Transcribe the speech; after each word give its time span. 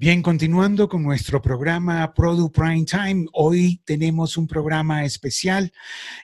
Bien, 0.00 0.22
continuando 0.22 0.88
con 0.88 1.02
nuestro 1.02 1.42
programa 1.42 2.14
Product 2.14 2.56
Prime 2.56 2.86
Time, 2.86 3.26
hoy 3.34 3.82
tenemos 3.84 4.38
un 4.38 4.46
programa 4.46 5.04
especial 5.04 5.70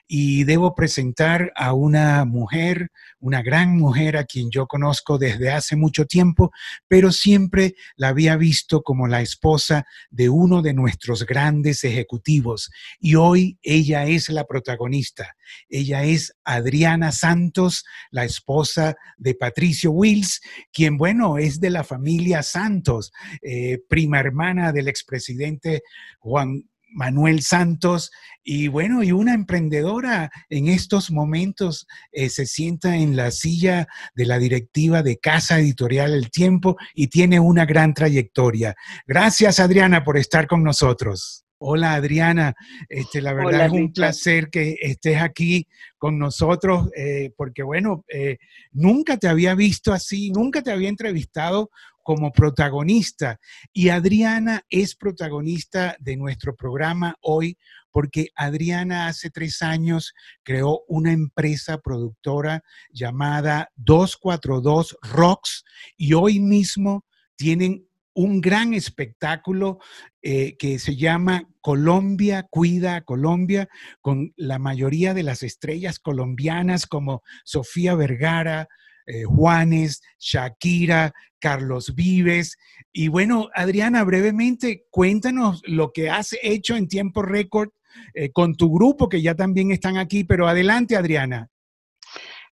y 0.07 0.45
debo 0.45 0.73
presentar 0.73 1.53
a 1.55 1.73
una 1.73 2.25
mujer, 2.25 2.89
una 3.19 3.41
gran 3.41 3.77
mujer 3.77 4.17
a 4.17 4.25
quien 4.25 4.49
yo 4.51 4.67
conozco 4.67 5.17
desde 5.17 5.51
hace 5.51 5.75
mucho 5.75 6.05
tiempo, 6.05 6.51
pero 6.87 7.11
siempre 7.11 7.75
la 7.95 8.09
había 8.09 8.37
visto 8.37 8.81
como 8.81 9.07
la 9.07 9.21
esposa 9.21 9.85
de 10.09 10.29
uno 10.29 10.61
de 10.61 10.73
nuestros 10.73 11.25
grandes 11.25 11.83
ejecutivos 11.83 12.69
y 12.99 13.15
hoy 13.15 13.57
ella 13.61 14.05
es 14.05 14.29
la 14.29 14.45
protagonista. 14.45 15.35
Ella 15.69 16.03
es 16.03 16.33
Adriana 16.43 17.11
Santos, 17.11 17.85
la 18.11 18.25
esposa 18.25 18.95
de 19.17 19.35
Patricio 19.35 19.91
Wills, 19.91 20.41
quien, 20.71 20.97
bueno, 20.97 21.37
es 21.37 21.59
de 21.59 21.69
la 21.69 21.83
familia 21.83 22.43
Santos. 22.43 23.11
Eh, 23.41 23.79
prima 23.87 24.19
hermana 24.19 24.71
del 24.71 24.87
expresidente 24.87 25.83
Juan 26.19 26.63
Manuel 26.97 27.43
Santos, 27.43 28.09
y 28.43 28.69
bueno, 28.69 29.03
y 29.03 29.11
una 29.11 29.35
emprendedora 29.35 30.31
en 30.49 30.67
estos 30.67 31.11
momentos 31.11 31.85
eh, 32.11 32.29
se 32.29 32.47
sienta 32.47 32.95
en 32.95 33.15
la 33.15 33.29
silla 33.29 33.87
de 34.15 34.25
la 34.25 34.39
directiva 34.39 35.03
de 35.03 35.17
Casa 35.17 35.59
Editorial 35.59 36.13
El 36.13 36.31
Tiempo 36.31 36.75
y 36.95 37.07
tiene 37.07 37.39
una 37.39 37.65
gran 37.65 37.93
trayectoria. 37.93 38.73
Gracias, 39.05 39.59
Adriana, 39.59 40.03
por 40.03 40.17
estar 40.17 40.47
con 40.47 40.63
nosotros. 40.63 41.45
Hola 41.59 41.95
Adriana, 41.95 42.53
este, 42.87 43.19
la 43.19 43.33
verdad 43.33 43.65
es 43.65 43.71
un 43.71 43.91
placer 43.91 44.49
que 44.51 44.75
estés 44.79 45.19
aquí 45.19 45.67
con 45.97 46.19
nosotros, 46.19 46.89
eh, 46.95 47.31
porque 47.35 47.63
bueno, 47.63 48.05
eh, 48.13 48.37
nunca 48.71 49.17
te 49.17 49.27
había 49.27 49.55
visto 49.55 49.91
así, 49.91 50.29
nunca 50.29 50.61
te 50.61 50.71
había 50.71 50.89
entrevistado 50.89 51.71
como 52.07 52.31
protagonista. 52.31 53.37
Y 53.73 53.89
Adriana 53.89 54.63
es 54.69 54.95
protagonista 54.95 55.97
de 55.99 56.15
nuestro 56.15 56.55
programa 56.55 57.17
hoy 57.19 57.57
porque 57.91 58.29
Adriana 58.33 59.07
hace 59.07 59.29
tres 59.29 59.61
años 59.61 60.13
creó 60.41 60.83
una 60.87 61.11
empresa 61.11 61.79
productora 61.79 62.63
llamada 62.91 63.71
242 63.75 64.95
Rocks 65.01 65.65
y 65.97 66.13
hoy 66.13 66.39
mismo 66.39 67.03
tienen 67.35 67.85
un 68.13 68.39
gran 68.39 68.73
espectáculo 68.73 69.79
eh, 70.21 70.55
que 70.55 70.79
se 70.79 70.95
llama 70.95 71.43
Colombia 71.59 72.47
Cuida 72.49 72.95
a 72.95 73.01
Colombia, 73.01 73.67
con 73.99 74.31
la 74.37 74.59
mayoría 74.59 75.13
de 75.13 75.23
las 75.23 75.43
estrellas 75.43 75.99
colombianas 75.99 76.87
como 76.87 77.21
Sofía 77.43 77.95
Vergara, 77.95 78.69
eh, 79.07 79.23
Juanes, 79.23 80.01
Shakira, 80.19 81.13
Carlos 81.39 81.95
Vives. 81.95 82.57
Y 82.91 83.07
bueno, 83.07 83.49
Adriana, 83.55 84.03
brevemente, 84.03 84.85
cuéntanos 84.89 85.61
lo 85.65 85.91
que 85.91 86.09
has 86.09 86.35
hecho 86.41 86.75
en 86.75 86.87
tiempo 86.87 87.21
récord 87.21 87.69
eh, 88.13 88.31
con 88.31 88.55
tu 88.55 88.71
grupo, 88.73 89.09
que 89.09 89.21
ya 89.21 89.35
también 89.35 89.71
están 89.71 89.97
aquí, 89.97 90.23
pero 90.23 90.47
adelante, 90.47 90.95
Adriana. 90.95 91.49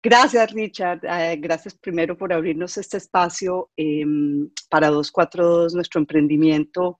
Gracias, 0.03 0.51
Richard. 0.51 1.01
Eh, 1.03 1.37
gracias 1.37 1.75
primero 1.75 2.17
por 2.17 2.33
abrirnos 2.33 2.75
este 2.77 2.97
espacio 2.97 3.69
em, 3.77 4.49
para 4.69 4.87
242, 4.87 5.75
nuestro 5.75 5.99
emprendimiento. 5.99 6.99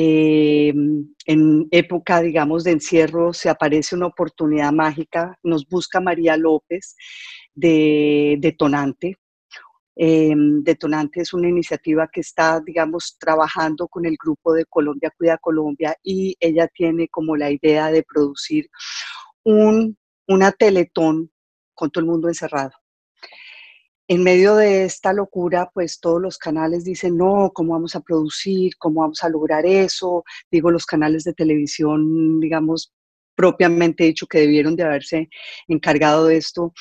Em, 0.00 1.12
en 1.26 1.66
época, 1.72 2.20
digamos, 2.20 2.62
de 2.62 2.70
encierro, 2.70 3.32
se 3.32 3.48
aparece 3.48 3.96
una 3.96 4.06
oportunidad 4.06 4.70
mágica. 4.70 5.36
Nos 5.42 5.66
busca 5.68 6.00
María 6.00 6.36
López 6.36 6.94
de 7.52 8.36
Detonante. 8.38 9.16
Em, 9.96 10.62
Detonante 10.62 11.22
es 11.22 11.34
una 11.34 11.48
iniciativa 11.48 12.08
que 12.12 12.20
está, 12.20 12.60
digamos, 12.64 13.16
trabajando 13.18 13.88
con 13.88 14.06
el 14.06 14.16
grupo 14.22 14.52
de 14.52 14.66
Colombia 14.66 15.12
Cuida 15.18 15.36
Colombia 15.38 15.96
y 16.04 16.36
ella 16.38 16.68
tiene 16.68 17.08
como 17.08 17.34
la 17.36 17.50
idea 17.50 17.90
de 17.90 18.04
producir 18.04 18.68
un, 19.42 19.98
una 20.28 20.52
teletón 20.52 21.32
con 21.74 21.90
todo 21.90 22.04
el 22.04 22.10
mundo 22.10 22.28
encerrado. 22.28 22.70
En 24.10 24.22
medio 24.22 24.56
de 24.56 24.84
esta 24.84 25.12
locura, 25.12 25.70
pues 25.74 26.00
todos 26.00 26.20
los 26.20 26.38
canales 26.38 26.82
dicen, 26.82 27.18
no, 27.18 27.50
¿cómo 27.54 27.74
vamos 27.74 27.94
a 27.94 28.00
producir? 28.00 28.72
¿Cómo 28.78 29.02
vamos 29.02 29.22
a 29.22 29.28
lograr 29.28 29.66
eso? 29.66 30.24
Digo, 30.50 30.70
los 30.70 30.86
canales 30.86 31.24
de 31.24 31.34
televisión, 31.34 32.40
digamos, 32.40 32.94
propiamente 33.36 34.04
dicho, 34.04 34.26
que 34.26 34.40
debieron 34.40 34.76
de 34.76 34.84
haberse 34.84 35.28
encargado 35.68 36.24
de 36.24 36.38
esto. 36.38 36.72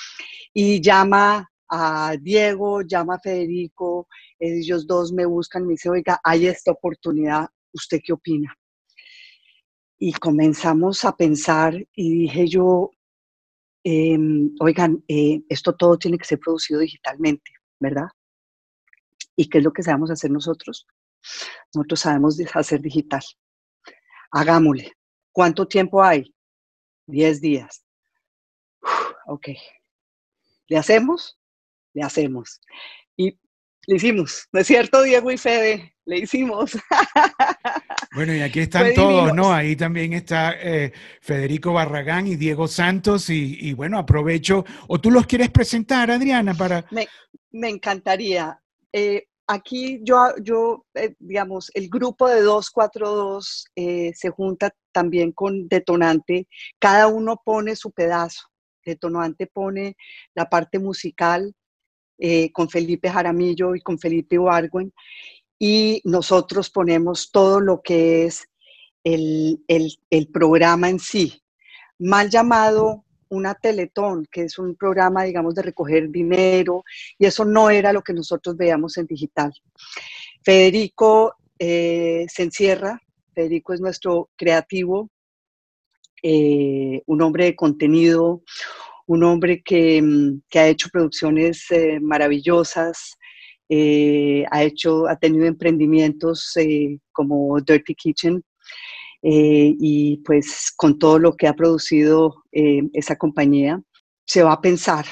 Y 0.53 0.81
llama 0.81 1.51
a 1.69 2.15
Diego, 2.21 2.81
llama 2.81 3.15
a 3.15 3.19
Federico, 3.19 4.07
ellos 4.39 4.87
dos 4.87 5.11
me 5.11 5.25
buscan, 5.25 5.65
me 5.65 5.73
dice, 5.73 5.89
oiga, 5.89 6.21
hay 6.23 6.47
esta 6.47 6.71
oportunidad, 6.71 7.47
¿usted 7.73 7.99
qué 8.03 8.13
opina? 8.13 8.55
Y 9.99 10.13
comenzamos 10.13 11.03
a 11.03 11.15
pensar 11.15 11.75
y 11.93 12.19
dije 12.19 12.47
yo, 12.47 12.91
em, 13.89 14.53
oigan, 14.59 15.01
eh, 15.07 15.41
esto 15.47 15.73
todo 15.73 15.97
tiene 15.97 16.17
que 16.17 16.25
ser 16.25 16.39
producido 16.39 16.81
digitalmente, 16.81 17.51
¿verdad? 17.79 18.09
¿Y 19.33 19.47
qué 19.47 19.59
es 19.59 19.63
lo 19.63 19.71
que 19.71 19.81
sabemos 19.81 20.11
hacer 20.11 20.29
nosotros? 20.29 20.85
Nosotros 21.73 22.01
sabemos 22.01 22.37
hacer 22.53 22.81
digital. 22.81 23.21
Hagámosle. 24.31 24.91
¿Cuánto 25.31 25.65
tiempo 25.67 26.03
hay? 26.03 26.35
Diez 27.05 27.39
días. 27.39 27.85
ok. 29.27 29.47
¿Le 30.67 30.77
hacemos? 30.77 31.39
Le 31.93 32.03
hacemos. 32.03 32.59
Y 33.15 33.39
le 33.87 33.95
hicimos, 33.95 34.47
¿no 34.51 34.59
es 34.59 34.67
cierto, 34.67 35.01
Diego 35.01 35.31
y 35.31 35.37
Fede? 35.37 35.95
Le 36.05 36.19
hicimos. 36.19 36.77
Bueno, 38.15 38.33
y 38.33 38.41
aquí 38.41 38.61
están 38.61 38.95
todos, 38.95 39.31
¿no? 39.35 39.53
Ahí 39.53 39.75
también 39.75 40.13
está 40.13 40.55
eh, 40.59 40.91
Federico 41.21 41.73
Barragán 41.73 42.25
y 42.25 42.35
Diego 42.35 42.67
Santos. 42.67 43.29
Y, 43.29 43.73
bueno, 43.73 43.99
aprovecho. 43.99 44.65
¿O 44.87 44.99
tú 44.99 45.11
los 45.11 45.27
quieres 45.27 45.51
presentar, 45.51 46.09
Adriana? 46.09 46.55
Para... 46.55 46.83
Me, 46.89 47.07
me 47.51 47.69
encantaría. 47.69 48.59
Eh, 48.91 49.25
aquí 49.45 49.99
yo, 50.01 50.33
yo 50.41 50.85
eh, 50.95 51.13
digamos, 51.19 51.69
el 51.75 51.89
grupo 51.89 52.27
de 52.27 52.41
242 52.41 53.65
se 53.75 54.29
junta 54.31 54.73
también 54.91 55.31
con 55.31 55.67
Detonante. 55.67 56.47
Cada 56.79 57.07
uno 57.07 57.39
pone 57.45 57.75
su 57.75 57.91
pedazo. 57.91 58.47
Detonante 58.83 59.45
pone 59.45 59.95
la 60.33 60.49
parte 60.49 60.79
musical 60.79 61.53
con 62.51 62.69
Felipe 62.69 63.09
Jaramillo 63.09 63.75
y 63.75 63.81
con 63.81 63.99
Felipe 63.99 64.39
Wargüen 64.39 64.91
y 65.59 66.01
nosotros 66.03 66.69
ponemos 66.69 67.31
todo 67.31 67.59
lo 67.59 67.81
que 67.81 68.25
es 68.25 68.47
el, 69.03 69.59
programa 70.33 70.89
en 70.89 70.99
sí, 70.99 71.41
mal 71.99 72.29
llamado 72.29 73.03
una 73.29 73.55
Teletón, 73.55 74.25
que 74.31 74.43
es 74.43 74.57
un 74.57 74.75
programa, 74.75 75.23
digamos, 75.23 75.55
de 75.55 75.61
recoger 75.61 76.09
dinero, 76.09 76.83
y 77.17 77.25
eso 77.25 77.43
no 77.43 77.69
era 77.69 77.91
lo 77.91 78.01
que 78.01 78.13
nosotros 78.13 78.55
veíamos 78.55 78.97
en 78.97 79.05
digital. 79.05 79.53
Federico 80.43 81.35
eh, 81.59 82.25
se 82.29 82.43
encierra, 82.43 83.01
Federico 83.33 83.73
es 83.73 83.81
nuestro 83.81 84.29
creativo, 84.37 85.09
eh, 86.23 87.01
un 87.05 87.21
hombre 87.21 87.45
de 87.45 87.55
contenido, 87.55 88.43
un 89.07 89.23
hombre 89.23 89.61
que, 89.63 90.01
mm, 90.01 90.41
ha 90.55 90.67
hecho 90.67 90.89
producciones 90.91 91.65
eh, 91.71 91.99
maravillosas, 92.01 93.17
eh, 93.69 94.45
ha 94.51 94.63
hecho, 94.63 95.07
ha 95.07 95.17
tenido 95.17 95.45
emprendimientos 95.45 96.55
eh, 96.57 96.99
como 97.11 97.59
Dirty 97.61 97.95
Kitchen 97.95 98.43
y 99.29 100.17
pues 100.23 100.71
con 100.77 100.97
todo 100.97 101.19
lo 101.19 101.35
que 101.35 101.47
ha 101.47 101.53
producido 101.53 102.43
esa 102.53 103.17
compañía, 103.17 103.81
se 104.25 104.43
va 104.43 104.53
a 104.53 104.61
pensar 104.61 105.05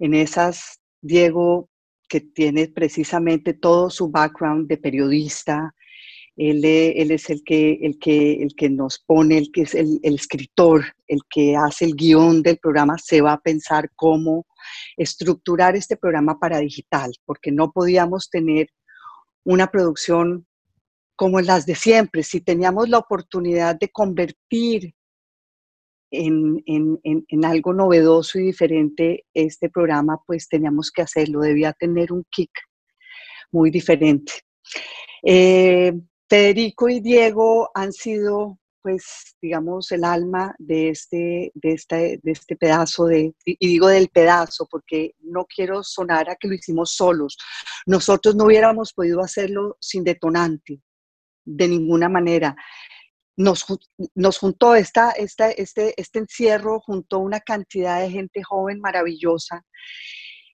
en 0.00 0.14
esas, 0.14 0.80
Diego, 1.02 1.68
que 2.08 2.20
tiene 2.20 2.66
precisamente 2.66 3.54
todo 3.54 3.90
su 3.90 4.10
background 4.10 4.66
de 4.66 4.78
periodista, 4.78 5.72
él, 6.36 6.64
él, 6.64 7.10
es 7.10 7.30
el 7.30 7.42
que, 7.44 7.78
el, 7.80 7.98
que, 7.98 8.42
el 8.42 8.54
que 8.54 8.68
nos 8.68 8.98
pone, 8.98 9.38
el 9.38 9.50
que 9.50 9.62
es 9.62 9.74
el, 9.74 10.00
escritor, 10.02 10.84
el 11.08 11.20
que 11.30 11.56
hace 11.56 11.86
el 11.86 11.94
guion 11.94 12.42
del 12.42 12.58
programa, 12.58 12.96
se 12.98 13.22
va 13.22 13.32
a 13.32 13.40
pensar 13.40 13.90
cómo 13.96 14.46
estructurar 14.98 15.76
este 15.76 15.96
programa 15.96 16.38
para 16.38 16.58
digital, 16.58 17.12
porque 17.24 17.50
no 17.50 17.72
podíamos 17.72 18.28
tener 18.28 18.68
una 19.44 19.68
producción 19.68 20.46
como 21.16 21.40
las 21.40 21.64
de 21.64 21.74
siempre. 21.74 22.22
Si 22.22 22.42
teníamos 22.42 22.90
la 22.90 22.98
oportunidad 22.98 23.78
de 23.78 23.88
convertir 23.88 24.94
en, 26.10 26.62
en, 26.66 27.44
algo 27.44 27.72
novedoso 27.72 28.38
y 28.38 28.44
diferente 28.44 29.24
este 29.32 29.70
programa, 29.70 30.18
pues 30.26 30.48
teníamos 30.48 30.90
que 30.90 31.02
hacerlo, 31.02 31.40
debía 31.40 31.72
tener 31.72 32.12
un 32.12 32.24
kick 32.30 32.50
muy 33.50 33.70
diferente. 33.70 34.32
Eh, 35.22 35.92
Federico 36.28 36.88
y 36.88 37.00
Diego 37.00 37.70
han 37.74 37.92
sido 37.92 38.58
pues, 38.86 39.34
digamos, 39.42 39.90
el 39.90 40.04
alma 40.04 40.54
de 40.60 40.90
este, 40.90 41.50
de 41.54 41.72
este, 41.72 42.20
de 42.22 42.30
este 42.30 42.54
pedazo 42.54 43.06
de, 43.06 43.34
y 43.44 43.66
digo 43.66 43.88
del 43.88 44.10
pedazo 44.10 44.68
porque 44.70 45.16
no 45.18 45.44
quiero 45.44 45.82
sonar 45.82 46.30
a 46.30 46.36
que 46.36 46.46
lo 46.46 46.54
hicimos 46.54 46.92
solos. 46.92 47.36
Nosotros 47.84 48.36
no 48.36 48.44
hubiéramos 48.44 48.92
podido 48.92 49.22
hacerlo 49.22 49.76
sin 49.80 50.04
detonante, 50.04 50.80
de 51.44 51.66
ninguna 51.66 52.08
manera. 52.08 52.54
Nos, 53.36 53.66
nos 54.14 54.38
juntó 54.38 54.76
esta, 54.76 55.10
esta, 55.10 55.50
este, 55.50 56.00
este 56.00 56.20
encierro, 56.20 56.78
juntó 56.78 57.18
una 57.18 57.40
cantidad 57.40 58.00
de 58.00 58.10
gente 58.12 58.44
joven 58.44 58.78
maravillosa 58.78 59.64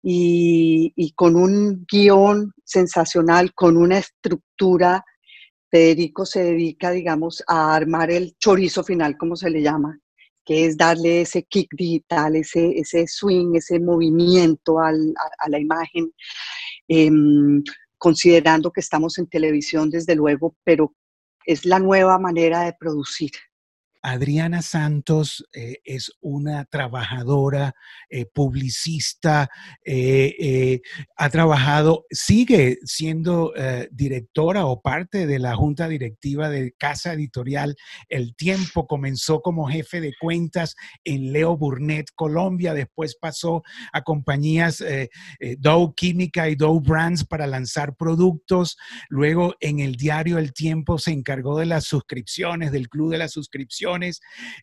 y, 0.05 0.93
y 0.95 1.15
con 1.15 1.35
un 1.35 1.85
guion 1.91 2.53
sensacional, 2.65 3.53
con 3.55 3.77
una 3.77 3.99
estructura 3.99 5.05
Federico 5.71 6.27
se 6.27 6.43
dedica, 6.43 6.91
digamos, 6.91 7.43
a 7.47 7.75
armar 7.75 8.11
el 8.11 8.37
chorizo 8.39 8.83
final, 8.83 9.17
como 9.17 9.37
se 9.37 9.51
le 9.51 9.63
llama, 9.63 9.99
que 10.45 10.67
es 10.67 10.77
darle 10.77 11.21
ese 11.23 11.45
kick 11.45 11.69
digital, 11.77 12.35
ese, 12.37 12.73
ese 12.77 13.07
swing, 13.07 13.55
ese 13.55 13.79
movimiento 13.79 14.81
a, 14.81 14.93
la 14.93 15.59
imagen, 15.59 16.13
em, 16.89 17.63
considerando 17.99 18.73
que 18.73 18.81
estamos 18.81 19.19
en 19.19 19.29
televisión, 19.29 19.91
desde 19.91 20.17
luego, 20.17 20.57
pero 20.65 20.95
es 21.47 21.65
la 21.65 21.79
nueva 21.79 22.19
manera 22.19 22.63
de 22.65 22.73
producir. 22.73 23.31
Adriana 24.03 24.63
Santos 24.63 25.47
eh, 25.53 25.77
es 25.85 26.13
una 26.21 26.65
trabajadora, 26.65 27.75
eh, 28.09 28.25
publicista, 28.27 29.51
eh, 29.85 30.81
ha 31.17 31.29
trabajado, 31.31 32.07
sigue 32.11 32.79
siendo 32.85 33.53
directora 33.91 34.67
o 34.67 34.81
parte 34.81 35.27
de 35.27 35.39
la 35.39 35.55
junta 35.55 35.89
directiva 35.89 36.49
de 36.49 36.73
Casa 36.79 37.13
Editorial 37.13 37.77
El 38.09 38.35
Tiempo. 38.35 38.87
Comenzó 38.87 39.41
como 39.41 39.69
jefe 39.69 40.01
de 40.01 40.15
cuentas 40.19 40.77
en 41.05 41.33
Leo 41.33 41.57
Burnett, 41.57 42.09
Colombia. 42.15 42.75
Después 42.75 43.17
pasó 43.17 43.63
a 43.93 44.03
compañías 44.03 44.83
Dow 45.59 45.95
Química 45.95 46.49
y 46.49 46.55
Dow 46.55 46.81
Brands 46.81 47.25
para 47.25 47.47
lanzar 47.47 47.97
productos. 47.97 48.77
Luego 49.09 49.55
en 49.61 49.81
el 49.81 49.97
diario 49.97 50.39
El 50.39 50.53
Tiempo 50.53 50.99
se 50.99 51.13
encargó 51.13 51.59
de 51.59 51.67
las 51.67 51.85
suscripciones, 51.85 52.73
del 52.73 52.89
club 52.89 53.11
de 53.11 53.19
las 53.19 53.33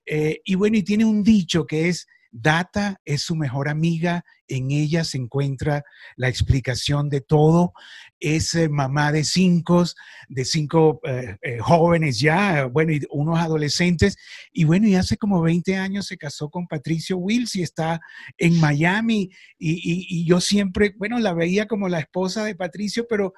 eh, 0.05 0.41
y 0.43 0.55
bueno, 0.55 0.77
y 0.77 0.83
tiene 0.83 1.05
un 1.05 1.23
dicho 1.23 1.65
que 1.65 1.89
es, 1.89 2.07
data 2.31 2.99
es 3.05 3.21
su 3.21 3.35
mejor 3.35 3.69
amiga, 3.69 4.23
en 4.47 4.71
ella 4.71 5.03
se 5.03 5.17
encuentra 5.17 5.83
la 6.15 6.29
explicación 6.29 7.09
de 7.09 7.21
todo. 7.21 7.73
Es 8.19 8.55
eh, 8.55 8.69
mamá 8.69 9.11
de 9.11 9.23
cinco, 9.23 9.83
de 10.29 10.45
cinco 10.45 11.01
eh, 11.03 11.59
jóvenes 11.59 12.19
ya, 12.19 12.65
bueno, 12.65 12.93
y 12.93 13.01
unos 13.09 13.39
adolescentes. 13.39 14.17
Y 14.51 14.63
bueno, 14.63 14.87
y 14.87 14.95
hace 14.95 15.17
como 15.17 15.41
20 15.41 15.75
años 15.75 16.07
se 16.07 16.17
casó 16.17 16.49
con 16.49 16.67
Patricio 16.67 17.17
Wills 17.17 17.55
y 17.55 17.61
está 17.61 17.99
en 18.37 18.59
Miami. 18.59 19.29
y, 19.59 20.25
yo 20.25 20.41
siempre, 20.41 20.93
bueno, 20.97 21.19
la 21.19 21.33
veía 21.33 21.67
como 21.67 21.89
la 21.89 21.99
esposa 21.99 22.43
de 22.43 22.55
Patricio, 22.55 23.05
pero 23.07 23.33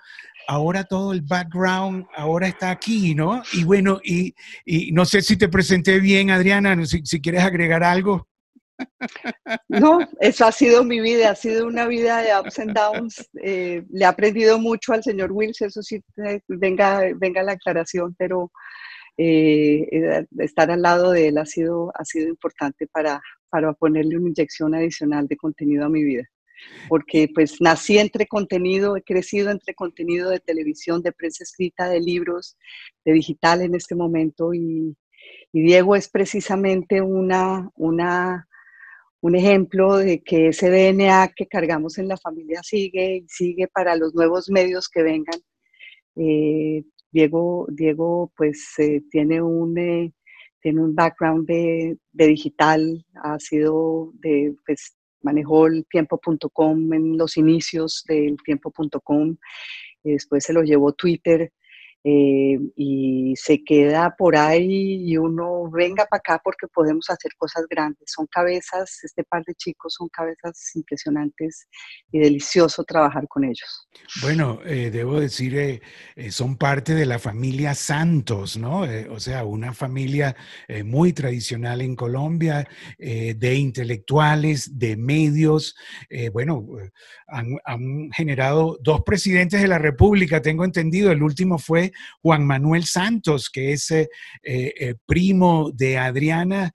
ahora 0.47 0.83
todo 0.83 1.13
el 1.13 1.21
background, 1.21 2.05
ahora 2.15 2.47
está 2.47 2.71
aquí, 2.71 3.13
¿no? 3.15 3.43
Y 3.53 3.63
bueno, 3.63 3.99
y, 4.03 4.33
no 4.91 5.05
sé 5.05 5.21
si 5.21 5.37
te 5.37 5.49
presenté 5.49 5.99
bien, 5.99 6.31
Adriana, 6.31 6.75
si 6.85 7.21
quieres 7.21 7.43
agregar 7.43 7.83
algo. 7.83 8.28
No, 9.67 9.99
eso 10.19 10.45
ha 10.45 10.51
sido 10.51 10.83
mi 10.83 10.99
vida, 10.99 11.31
ha 11.31 11.35
sido 11.35 11.67
una 11.67 11.87
vida 11.87 12.21
de 12.21 12.39
ups 12.39 12.59
and 12.59 12.73
downs. 12.73 13.29
Eh, 13.41 13.83
le 13.89 14.03
he 14.03 14.05
aprendido 14.05 14.59
mucho 14.59 14.93
al 14.93 15.03
señor 15.03 15.31
Wills, 15.31 15.61
eso 15.61 15.81
sí, 15.81 16.01
eh, 16.25 16.41
venga, 16.47 17.01
venga 17.15 17.43
la 17.43 17.53
aclaración, 17.53 18.15
pero 18.17 18.51
eh, 19.17 20.25
estar 20.39 20.71
al 20.71 20.81
lado 20.81 21.11
de 21.11 21.29
él 21.29 21.37
ha 21.37 21.45
sido, 21.45 21.91
ha 21.95 22.05
sido 22.05 22.27
importante 22.27 22.87
para, 22.87 23.21
para 23.49 23.73
ponerle 23.73 24.17
una 24.17 24.29
inyección 24.29 24.75
adicional 24.75 25.27
de 25.27 25.37
contenido 25.37 25.85
a 25.85 25.89
mi 25.89 26.03
vida 26.03 26.23
porque 26.87 27.29
pues 27.33 27.61
nací 27.61 27.97
entre 27.97 28.27
contenido, 28.27 28.95
he 28.95 29.03
crecido 29.03 29.51
entre 29.51 29.73
contenido 29.73 30.29
de 30.29 30.39
televisión, 30.39 31.01
de 31.01 31.11
prensa 31.11 31.43
escrita, 31.43 31.87
de 31.89 31.99
libros, 31.99 32.57
de 33.05 33.13
digital 33.13 33.61
en 33.61 33.75
este 33.75 33.95
momento 33.95 34.53
y, 34.53 34.95
Diego 35.51 35.95
es 35.95 36.09
precisamente 36.09 37.01
una, 37.01 37.69
una, 37.75 38.47
un 39.21 39.35
ejemplo 39.35 39.97
de 39.97 40.21
que 40.21 40.49
ese 40.49 40.69
DNA 40.69 41.33
que 41.35 41.47
cargamos 41.47 41.97
en 41.97 42.07
la 42.07 42.17
familia 42.17 42.61
sigue 42.63 43.17
y 43.17 43.25
sigue 43.27 43.67
para 43.67 43.95
los 43.95 44.13
nuevos 44.15 44.49
medios 44.49 44.87
que 44.87 45.03
vengan. 45.03 45.39
Eh, 46.15 46.83
Diego, 47.11 47.67
Diego 47.69 48.31
pues 48.35 48.73
eh, 48.79 49.01
tiene 49.09 49.41
un... 49.41 49.77
Eh, 49.77 50.13
tiene 50.61 50.81
un 50.81 50.93
background 50.93 51.47
de, 51.47 51.97
digital, 52.11 53.05
ha 53.23 53.39
sido 53.39 54.11
de, 54.15 54.53
pues, 54.65 54.93
manejó 55.21 55.67
el 55.67 55.85
tiempo.com 55.89 56.93
en 56.93 57.17
los 57.17 57.37
inicios 57.37 58.03
del 58.07 58.35
tiempo.com, 58.43 59.37
después 60.03 60.43
se 60.43 60.51
lo 60.51 60.63
llevó 60.63 60.91
Twitter 60.91 61.53
eh, 62.05 62.57
y 62.77 63.33
se 63.35 63.61
queda 63.61 64.15
por 64.17 64.37
ahí 64.37 65.03
y 65.03 65.17
uno 65.17 65.69
venga 65.69 66.05
para 66.05 66.19
acá 66.19 66.41
porque 66.41 66.65
podemos 66.67 67.09
hacer 67.09 67.33
cosas 67.37 67.65
grandes. 67.69 68.03
Son 68.15 68.25
cabezas, 68.27 68.99
este 69.03 69.25
par 69.25 69.43
de 69.43 69.53
chicos 69.55 69.95
son 69.97 70.07
cabezas 70.07 70.71
impresionantes 70.75 71.67
y 72.09 72.19
delicioso 72.19 72.85
trabajar 72.85 73.27
con 73.27 73.43
ellos. 73.43 73.89
Bueno, 74.21 74.61
eh, 74.65 74.91
debo 74.91 75.19
decir, 75.19 75.57
eh, 75.57 75.81
son 76.31 76.55
parte 76.55 76.95
de 76.95 77.05
la 77.05 77.19
familia 77.19 77.75
Santos, 77.75 78.55
¿no? 78.55 78.85
o 79.09 79.19
sea, 79.19 79.43
una 79.43 79.73
familia 79.73 80.35
muy 80.85 81.11
tradicional 81.11 81.81
en 81.81 81.95
Colombia, 81.95 82.67
de 82.97 83.55
intelectuales, 83.55 84.77
de 84.77 84.95
medios. 84.95 85.75
bueno, 86.31 86.65
han, 87.27 87.57
han 87.65 88.09
generado 88.11 88.77
dos 88.81 89.01
presidentes 89.01 89.61
de 89.61 89.67
la 89.67 89.79
República, 89.79 90.41
tengo 90.41 90.63
entendido, 90.63 91.11
el 91.11 91.23
último 91.23 91.57
fue 91.57 91.88
Juan 92.21 92.45
Manuel 92.45 92.85
Santos, 92.85 93.49
que 93.49 93.73
es 93.73 93.91
eh, 93.91 94.07
eh, 94.43 94.95
primo 95.05 95.71
de 95.73 95.97
Adriana. 95.97 96.71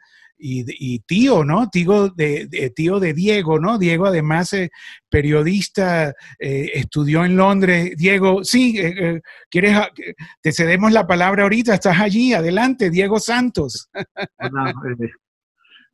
Y, 0.46 0.98
tío, 1.06 1.42
¿no? 1.42 1.70
Tío 1.70 2.10
de, 2.10 2.70
tío 2.76 3.00
de 3.00 3.14
Diego, 3.14 3.58
¿no? 3.58 3.78
Diego 3.78 4.04
además 4.04 4.52
eh, 4.52 4.68
periodista, 5.08 6.12
estudió 6.38 7.24
en 7.24 7.34
Londres. 7.34 7.94
Diego, 7.96 8.44
sí, 8.44 8.78
¿quieres, 9.48 9.78
te 10.42 10.52
cedemos 10.52 10.92
la 10.92 11.06
palabra 11.06 11.44
ahorita, 11.44 11.72
estás 11.72 11.98
allí, 11.98 12.34
adelante, 12.34 12.90
Diego 12.90 13.18
Santos. 13.20 13.88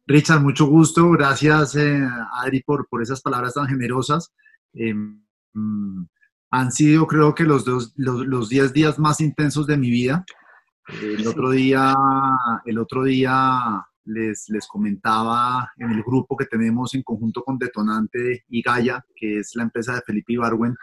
Richard, 0.07 0.41
mucho 0.41 0.67
gusto, 0.67 1.09
gracias 1.13 1.77
Adri 1.77 2.65
por, 2.65 2.89
por 2.89 3.03
esas 3.03 3.21
palabras 3.21 3.55
tan 3.55 3.69
generosas. 3.69 4.33
Em, 4.73 5.23
mm, 5.53 6.05
han 6.51 6.73
sido 6.73 7.07
creo 7.07 7.35
que 7.35 7.45
los, 7.45 7.65
dos, 7.65 7.93
los, 7.97 8.49
10 8.49 8.73
días 8.73 8.99
más 8.99 9.21
intensos 9.21 9.67
de 9.67 9.77
mi 9.77 9.91
vida. 9.91 10.25
El 11.01 11.27
otro 11.27 11.51
día, 11.51 11.95
el 12.65 12.79
otro 12.79 13.05
día 13.05 13.87
les, 14.05 14.49
les 14.49 14.67
comentaba 14.67 15.71
en 15.77 15.93
el 15.93 16.03
grupo 16.03 16.37
que 16.37 16.47
tenemos 16.47 16.95
en 16.95 17.03
conjunto 17.03 17.43
con 17.43 17.59
Detonante 17.59 18.45
y 18.49 18.63
Gaia, 18.63 19.05
que 19.15 19.39
es 19.39 19.55
la 19.55 19.63
empresa 19.63 19.95
de 19.95 20.03
Felipe 20.03 20.33
Ibarwen, 20.33 20.75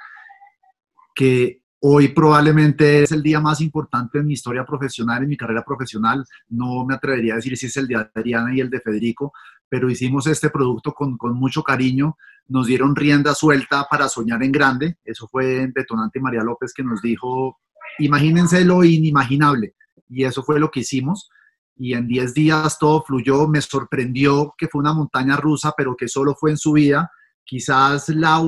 que 1.14 1.62
hoy 1.80 2.10
probablemente 2.10 3.04
es 3.04 3.12
el 3.12 3.22
día 3.22 3.42
más 3.42 3.60
importante 3.60 4.20
en 4.20 4.28
mi 4.28 4.34
historia 4.34 4.66
profesional, 4.66 5.24
en 5.24 5.30
mi 5.30 5.38
carrera 5.38 5.64
profesional. 5.66 6.24
No 6.48 6.86
me 6.86 6.96
atrevería 6.96 7.34
a 7.34 7.36
decir 7.38 7.58
si 7.58 7.66
es 7.66 7.76
el 7.76 7.88
de 7.88 7.96
Adriana 7.96 8.56
y 8.56 8.62
el 8.62 8.70
de 8.70 8.80
Federico, 8.80 9.34
pero 9.70 9.90
hicimos 9.90 10.28
este 10.28 10.50
producto 10.50 10.94
con, 10.94 11.18
con, 11.18 11.34
mucho 11.36 11.64
cariño, 11.64 12.18
nos 12.48 12.68
dieron 12.68 12.96
rienda 12.96 13.36
suelta 13.36 13.88
para 13.90 14.08
soñar 14.08 14.42
en 14.44 14.52
grande, 14.52 14.98
eso 15.04 15.28
fue 15.28 15.64
en 15.64 15.74
Detonante 15.74 16.20
María 16.20 16.44
López 16.44 16.74
que 16.74 16.84
nos 16.84 17.02
dijo, 17.02 17.60
imagínense 18.00 18.64
lo 18.64 18.84
inimaginable, 18.84 19.76
y 20.10 20.24
eso 20.24 20.44
fue 20.44 20.60
lo 20.60 20.72
que 20.72 20.82
hicimos, 20.82 21.30
y 21.76 21.94
en 21.94 22.08
10 22.08 22.34
días 22.34 22.80
todo 22.80 23.04
fluyó, 23.04 23.48
me 23.48 23.62
sorprendió 23.62 24.54
que 24.58 24.68
fue 24.68 24.80
una 24.80 24.94
montaña 24.94 25.38
rusa, 25.38 25.74
pero 25.78 25.96
que 25.96 26.08
solo 26.08 26.36
fue 26.36 26.52
en 26.52 26.58
su 26.58 26.74
vida, 26.74 27.12
quizás 27.44 28.10
la, 28.10 28.42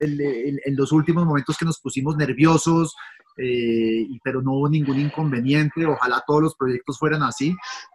en 0.00 0.76
los 0.76 0.92
últimos 0.92 1.24
momentos 1.24 1.56
que 1.58 1.64
nos 1.64 1.80
pusimos 1.80 2.16
nerviosos, 2.16 2.94
eh, 3.36 4.06
pero 4.22 4.40
no 4.40 4.52
hubo 4.52 4.68
ningún 4.68 5.00
inconveniente, 5.00 5.84
ojalá 5.84 6.22
todos 6.24 6.42
los 6.42 6.54
proyectos 6.54 6.98
fueran 6.98 7.22
así, 7.22 7.54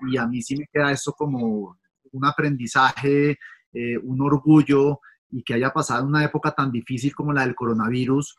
y 0.10 0.18
a 0.18 0.28
mí 0.28 0.42
sí 0.42 0.58
me 0.58 0.68
queda 0.72 0.92
eso 0.92 1.14
como 1.14 1.78
un 2.12 2.26
aprendizaje, 2.26 3.38
eh, 3.74 3.98
un 3.98 4.22
orgullo 4.22 5.00
y 5.32 5.44
que 5.44 5.54
haya 5.54 5.72
pasado 5.72 6.06
una 6.06 6.24
época 6.24 6.52
tan 6.52 6.72
difícil 6.72 7.14
como 7.14 7.34
la 7.34 7.46
del 7.46 7.56
coronavirus, 7.56 8.36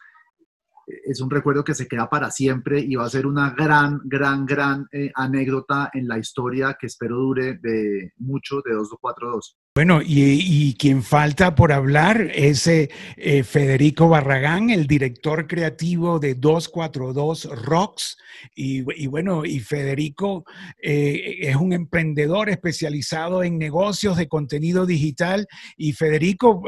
es 1.04 1.20
un 1.20 1.30
recuerdo 1.30 1.64
que 1.64 1.75
se 1.75 1.88
queda 1.88 2.09
para 2.09 2.30
siempre 2.30 2.80
y 2.80 2.94
va 2.94 3.04
a 3.04 3.11
ser 3.11 3.26
una 3.26 3.50
gran, 3.50 4.00
gran, 4.04 4.47
gran 4.47 4.87
eh, 4.92 5.11
anécdota 5.14 5.90
en 5.92 6.09
la 6.09 6.18
historia 6.18 6.76
que 6.78 6.87
espero 6.87 7.16
dure 7.16 7.59
de 7.61 8.12
mucho 8.18 8.56
de 8.64 8.73
242. 8.75 9.56
Bueno, 9.75 10.00
y, 10.04 10.75
quien 10.78 11.02
falta 11.02 11.54
por 11.54 11.73
hablar 11.73 12.28
es 12.35 12.66
eh, 12.66 12.90
eh, 13.16 13.42
Federico 13.44 14.09
Barragán, 14.09 14.70
el 14.70 14.87
director 14.87 15.47
creativo 15.47 16.18
de 16.18 16.35
242 16.35 17.64
Rocks. 17.64 18.16
Y, 18.54 19.06
bueno, 19.06 19.44
y 19.44 19.61
Federico 19.61 20.44
es 20.80 21.56
un 21.56 21.73
emprendedor 21.73 22.49
especializado 22.49 23.42
en 23.44 23.59
negocios 23.59 24.16
de 24.16 24.28
contenido 24.28 24.87
digital. 24.87 25.47
Y 25.76 25.92
Federico, 25.92 26.62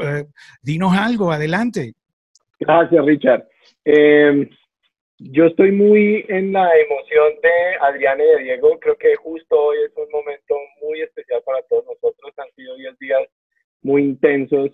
dinos 0.61 0.95
algo, 0.95 1.31
adelante. 1.31 1.93
Gracias, 2.59 3.05
Richard. 3.05 3.43
Eh, 3.85 4.49
yo 5.19 5.45
estoy 5.45 5.71
muy 5.71 6.25
en 6.27 6.51
la 6.51 6.69
emoción 6.77 7.33
de 7.41 7.75
Adriana 7.81 8.23
y 8.23 8.27
de 8.27 8.43
Diego. 8.43 8.79
Creo 8.79 8.97
que 8.97 9.15
justo 9.15 9.57
hoy 9.57 9.77
es 9.85 9.91
un 9.95 10.09
momento 10.11 10.55
muy 10.81 11.01
especial 11.01 11.41
para 11.45 11.61
todos 11.63 11.85
nosotros. 11.85 12.33
Han 12.37 12.51
sido 12.55 12.75
10 12.75 12.99
días 12.99 13.23
muy 13.81 14.03
intensos 14.03 14.71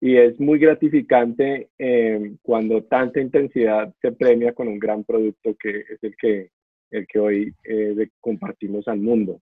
y 0.00 0.16
es 0.16 0.38
muy 0.40 0.58
gratificante 0.58 1.68
eh, 1.78 2.32
cuando 2.42 2.82
tanta 2.84 3.20
intensidad 3.20 3.92
se 4.00 4.12
premia 4.12 4.52
con 4.52 4.68
un 4.68 4.78
gran 4.78 5.04
producto 5.04 5.54
que 5.60 5.84
es 5.88 6.02
el 6.02 6.16
que, 6.16 6.50
el 6.90 7.06
que 7.06 7.18
hoy 7.18 7.54
eh, 7.64 8.08
compartimos 8.20 8.88
al 8.88 8.98
mundo. 8.98 9.40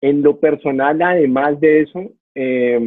En 0.00 0.22
lo 0.22 0.38
personal, 0.40 1.00
además 1.00 1.60
de 1.60 1.82
eso, 1.82 2.10
eh, 2.34 2.80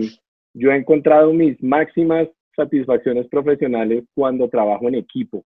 yo 0.53 0.71
he 0.71 0.75
encontrado 0.75 1.31
mis 1.31 1.61
máximas 1.63 2.27
satisfacciones 2.57 3.27
profesionales 3.27 4.03
cuando 4.13 4.49
trabajo 4.49 4.87
en 4.89 4.95
equipo, 4.95 5.45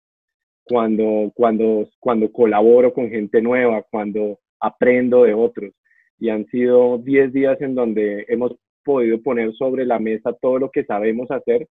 cuando, 0.66 1.32
cuando, 1.36 1.88
cuando 2.00 2.32
colaboro 2.32 2.92
con 2.94 3.10
gente 3.10 3.42
nueva, 3.42 3.84
cuando 3.90 4.40
aprendo 4.60 5.24
de 5.24 5.34
otros. 5.34 5.72
Y 6.20 6.30
han 6.30 6.46
sido 6.48 6.98
10 6.98 7.32
días 7.32 7.62
en 7.62 7.76
donde 7.76 8.26
hemos 8.28 8.56
podido 8.84 9.22
poner 9.22 9.54
sobre 9.54 9.86
la 9.86 10.00
mesa 10.00 10.34
todo 10.42 10.60
lo 10.60 10.70
que 10.72 10.84
sabemos 10.84 11.30
hacer, 11.30 11.68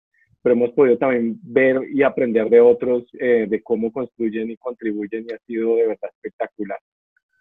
pero 0.41 0.53
hemos 0.55 0.71
podido 0.71 0.97
también 0.97 1.39
ver 1.43 1.81
y 1.93 2.03
aprender 2.03 2.49
de 2.49 2.61
otros 2.61 3.03
eh, 3.19 3.45
de 3.49 3.61
cómo 3.61 3.91
construyen 3.91 4.49
y 4.49 4.57
contribuyen 4.57 5.25
y 5.27 5.33
ha 5.33 5.37
sido 5.39 5.75
de 5.75 5.87
verdad 5.87 6.09
espectacular. 6.13 6.79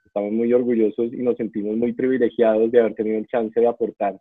Estamos 0.05 0.33
muy 0.33 0.53
orgullosos 0.53 1.13
y 1.13 1.23
nos 1.23 1.37
sentimos 1.37 1.77
muy 1.77 1.93
privilegiados 1.93 2.73
de 2.73 2.81
haber 2.81 2.95
tenido 2.95 3.19
el 3.19 3.27
chance 3.27 3.59
de 3.59 3.67
aportar 3.67 4.19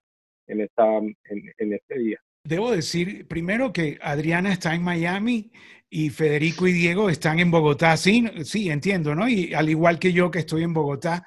en, 0.48 0.62
esta, 0.62 0.98
en, 0.98 1.52
en 1.58 1.74
este 1.74 1.98
día. 1.98 2.20
Debo 2.48 2.72
decir 2.72 3.28
primero 3.28 3.74
que 3.74 4.00
Adriana 4.02 4.54
está 4.54 4.74
en 4.74 4.82
Miami 4.82 5.52
y 5.90 6.12
Federico 6.12 6.66
y 6.66 6.72
Diego 6.72 7.10
están 7.10 7.40
en 7.40 7.52
Bogotá. 7.52 7.98
Sí, 7.98 8.26
sí, 8.46 8.70
entiendo, 8.70 9.14
¿no? 9.14 9.28
Y 9.28 9.54
al 9.54 9.68
igual 9.68 10.00
que 10.00 10.14
yo 10.14 10.32
que 10.32 10.40
estoy 10.40 10.64
en 10.64 10.74
Bogotá. 10.74 11.26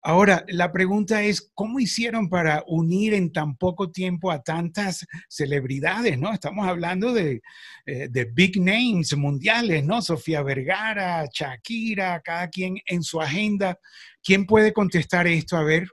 Ahora, 0.00 0.44
la 0.46 0.70
pregunta 0.70 1.24
es, 1.24 1.50
¿cómo 1.54 1.80
hicieron 1.80 2.28
para 2.28 2.62
unir 2.68 3.14
en 3.14 3.32
tan 3.32 3.56
poco 3.56 3.90
tiempo 3.90 4.30
a 4.30 4.44
tantas 4.44 5.04
celebridades, 5.28 6.16
¿no? 6.16 6.32
Estamos 6.32 6.68
hablando 6.68 7.12
de, 7.12 7.42
eh, 7.84 8.06
de 8.08 8.24
big 8.26 8.60
names 8.60 9.16
mundiales, 9.16 9.84
¿no? 9.84 10.00
Sofía 10.00 10.44
Vergara, 10.44 11.26
Shakira, 11.32 12.20
cada 12.20 12.46
quien 12.46 12.78
en 12.86 13.02
su 13.02 13.20
agenda. 13.20 13.76
¿Quién 14.22 14.46
puede 14.46 14.72
contestar 14.72 15.26
esto? 15.26 15.56
A 15.56 15.64
ver. 15.64 15.88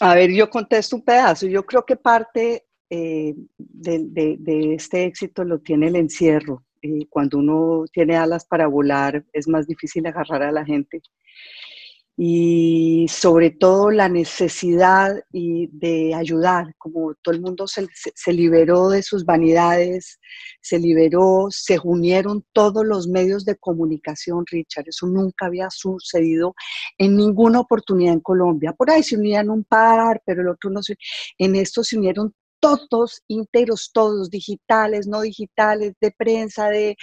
A 0.00 0.14
ver, 0.14 0.30
yo 0.32 0.50
contesto 0.50 0.96
un 0.96 1.02
pedazo. 1.02 1.46
Yo 1.46 1.64
creo 1.64 1.86
que 1.86 1.96
parte 1.96 2.66
eh, 2.94 3.34
de, 3.56 4.74
este 4.74 5.06
éxito 5.06 5.44
lo 5.44 5.60
tiene 5.60 5.88
el 5.88 5.96
encierro. 5.96 6.62
Eh, 6.82 7.06
cuando 7.08 7.38
uno 7.38 7.84
tiene 7.90 8.16
alas 8.16 8.44
para 8.44 8.66
volar, 8.66 9.24
es 9.32 9.48
más 9.48 9.66
difícil 9.66 10.06
agarrar 10.06 10.42
a 10.42 10.52
la 10.52 10.62
gente. 10.62 11.00
Y 12.18 13.06
sobre 13.08 13.50
todo 13.50 13.90
la 13.90 14.10
necesidad 14.10 15.14
y 15.32 15.68
de 15.68 16.14
ayudar, 16.14 16.74
como 16.76 17.14
todo 17.22 17.34
el 17.34 17.40
mundo 17.40 17.66
se, 17.66 17.86
se 17.94 18.32
liberó 18.34 18.90
de 18.90 19.02
sus 19.02 19.24
vanidades, 19.24 20.20
se 20.60 20.78
liberó, 20.78 21.46
se 21.48 21.78
unieron 21.82 22.44
todos 22.52 22.84
los 22.84 23.08
medios 23.08 23.46
de 23.46 23.56
comunicación, 23.56 24.44
Richard. 24.50 24.84
Eso 24.88 25.06
nunca 25.06 25.46
había 25.46 25.70
sucedido 25.70 26.54
en 26.98 27.16
ninguna 27.16 27.60
oportunidad 27.60 28.12
en 28.12 28.20
Colombia. 28.20 28.74
Por 28.74 28.90
ahí 28.90 29.02
se 29.02 29.16
unían 29.16 29.48
un 29.48 29.64
par, 29.64 30.20
pero 30.26 30.42
el 30.42 30.48
otro 30.48 30.68
no 30.68 30.82
se. 30.82 30.96
En 31.38 31.56
esto 31.56 31.82
se 31.82 31.96
unieron 31.96 32.34
todos 32.62 33.22
íntegros, 33.26 33.90
todos, 33.92 34.30
digitales, 34.30 35.08
no 35.08 35.22
digitales, 35.22 35.94
de 36.00 36.12
prensa, 36.12 36.68
de, 36.68 36.96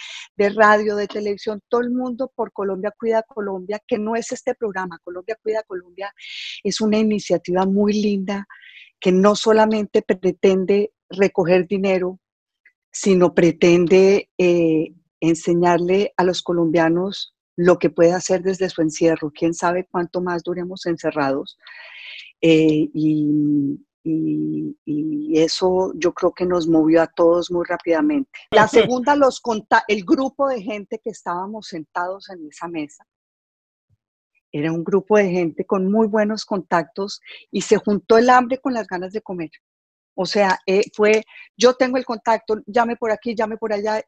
radio, 0.56 0.96
de 0.96 1.06
televisión, 1.06 1.60
todo 1.68 1.82
el 1.82 1.90
mundo 1.90 2.32
por 2.34 2.50
Colombia 2.50 2.94
Cuida 2.98 3.22
Colombia, 3.22 3.78
que 3.86 3.98
no 3.98 4.16
es 4.16 4.32
este 4.32 4.54
programa, 4.54 4.98
Colombia 5.04 5.36
Cuida 5.42 5.62
Colombia, 5.64 6.14
es 6.64 6.80
una 6.80 6.96
iniciativa 6.98 7.66
muy 7.66 7.92
linda 7.92 8.48
que 8.98 9.12
no 9.12 9.36
solamente 9.36 10.00
pretende 10.00 10.92
recoger 11.10 11.66
dinero, 11.66 12.18
sino 12.90 13.34
pretende 13.34 14.30
eh, 14.38 14.94
enseñarle 15.20 16.14
a 16.16 16.24
los 16.24 16.40
colombianos 16.42 17.34
lo 17.54 17.78
que 17.78 17.90
puede 17.90 18.12
hacer 18.12 18.42
desde 18.42 18.70
su 18.70 18.80
encierro. 18.80 19.30
Quién 19.30 19.52
sabe 19.52 19.86
cuánto 19.90 20.22
más 20.22 20.42
duremos 20.42 20.86
encerrados. 20.86 21.58
Eh, 22.40 22.88
y, 22.94 23.78
y, 24.10 25.38
eso 25.38 25.92
yo 25.94 26.12
creo 26.12 26.32
que 26.32 26.44
nos 26.44 26.66
movió 26.66 27.02
a 27.02 27.06
todos 27.06 27.50
muy 27.50 27.64
rápidamente. 27.64 28.30
La 28.50 28.66
segunda, 28.66 29.14
los 29.14 29.40
el 29.86 30.04
grupo 30.04 30.48
de 30.48 30.60
gente 30.60 31.00
que 31.02 31.10
estábamos 31.10 31.68
sentados 31.68 32.28
en 32.30 32.48
esa 32.48 32.66
mesa, 32.66 33.06
era 34.52 34.72
un 34.72 34.82
grupo 34.82 35.16
de 35.16 35.30
gente 35.30 35.64
con 35.64 35.90
muy 35.90 36.08
buenos 36.08 36.44
contactos 36.44 37.20
y 37.50 37.60
se 37.60 37.76
juntó 37.76 38.18
el 38.18 38.28
hambre 38.28 38.58
con 38.58 38.74
las 38.74 38.88
ganas 38.88 39.12
de 39.12 39.22
comer. 39.22 39.50
O 40.16 40.26
sea, 40.26 40.58
eh, 40.66 40.82
fue, 40.94 41.22
yo 41.56 41.74
tengo 41.74 41.96
el 41.96 42.04
contacto, 42.04 42.56
llame 42.66 42.96
por 42.96 43.12
aquí, 43.12 43.34
llame 43.34 43.56
por 43.56 43.72
allá. 43.72 44.02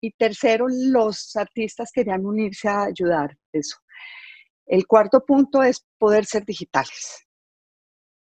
Y 0.00 0.10
tercero, 0.12 0.66
los 0.68 1.36
artistas 1.36 1.90
querían 1.92 2.24
unirse 2.24 2.68
a 2.68 2.84
ayudar. 2.84 3.36
Eso. 3.52 3.76
El 4.66 4.86
cuarto 4.86 5.24
punto 5.24 5.62
es 5.62 5.84
poder 5.98 6.24
ser 6.24 6.46
digitales 6.46 7.26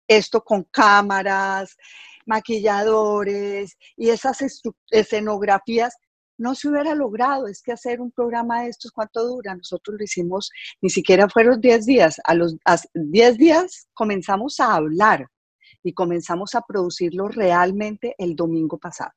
esto 0.10 0.44
con 0.44 0.64
cámaras, 0.64 1.78
maquilladores 2.26 3.78
y 3.96 4.10
esas 4.10 4.44
escenografías, 4.92 5.96
no 6.38 6.56
se 6.56 6.70
hubiera 6.70 6.96
logrado. 6.96 7.48
Es 7.48 7.62
que 7.62 7.72
hacer 7.72 8.02
un 8.02 8.12
programa 8.12 8.64
de 8.64 8.70
estos, 8.70 8.92
¿cuánto 8.92 9.26
dura? 9.26 9.56
Nosotros 9.56 9.98
lo 9.98 10.04
hicimos, 10.04 10.50
ni 10.82 10.90
siquiera 10.90 11.30
fueron 11.30 11.62
10 11.62 11.86
días. 11.86 12.20
A 12.24 12.34
los 12.34 12.56
10 12.94 13.38
días 13.38 13.88
comenzamos 13.94 14.60
a 14.60 14.74
hablar 14.74 15.28
y 15.84 15.94
comenzamos 15.94 16.56
a 16.56 16.62
producirlo 16.62 17.28
realmente 17.28 18.16
el 18.18 18.36
domingo 18.36 18.78
pasado. 18.78 19.12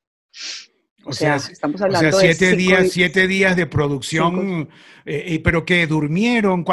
O, 1.04 1.12
sea, 1.12 1.37
estamos 1.37 1.82
hablando 1.82 2.16
siete 2.16 2.46
de 2.46 2.56
días, 2.56 2.90
siete 2.90 3.26
días 3.26 3.56
de 3.56 3.66
producción, 3.66 4.68
eh, 5.04 5.40
pero 5.42 5.64
que 5.64 5.87
durmieron. 5.88 6.64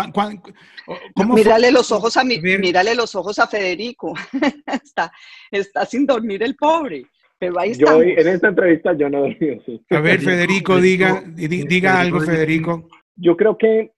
¿Cómo 1.23 1.35
mírale 1.35 1.71
los 1.71 1.91
ojos 1.91 2.15
a 2.17 2.23
mi, 2.23 2.39
mírale 2.39 2.95
los 2.95 3.13
ojos 3.15 3.37
a 3.39 3.47
Federico. 3.47 4.13
está, 4.83 5.11
está 5.51 5.85
sin 5.85 6.05
dormir 6.05 6.43
el 6.43 6.55
pobre. 6.55 7.05
Pero 7.37 7.59
ahí 7.59 7.71
está. 7.71 7.97
en 7.97 8.27
esta 8.27 8.49
entrevista 8.49 8.93
yo 8.93 9.09
no 9.09 9.21
dormí. 9.21 9.61
A 9.89 9.99
ver, 9.99 10.19
Federico, 10.19 10.79
diga, 10.79 11.23
diga 11.35 11.99
algo, 11.99 12.19
Federico. 12.19 12.89
Yo 13.15 13.35
creo 13.35 13.57
que 13.57 13.91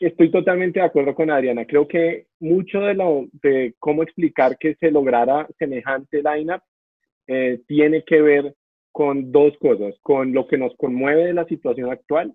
estoy 0.00 0.30
totalmente 0.30 0.80
de 0.80 0.86
acuerdo 0.86 1.14
con 1.14 1.30
Adriana. 1.30 1.64
Creo 1.66 1.86
que 1.86 2.26
mucho 2.40 2.80
de 2.80 2.94
lo 2.94 3.26
de 3.42 3.74
cómo 3.78 4.02
explicar 4.02 4.56
que 4.58 4.74
se 4.76 4.90
lograra 4.90 5.46
semejante 5.58 6.22
lineup 6.22 6.62
eh, 7.26 7.60
tiene 7.66 8.02
que 8.04 8.20
ver 8.20 8.54
con 8.90 9.32
dos 9.32 9.56
cosas, 9.58 9.94
con 10.02 10.32
lo 10.32 10.46
que 10.46 10.58
nos 10.58 10.74
conmueve 10.76 11.26
de 11.26 11.34
la 11.34 11.46
situación 11.46 11.90
actual, 11.90 12.34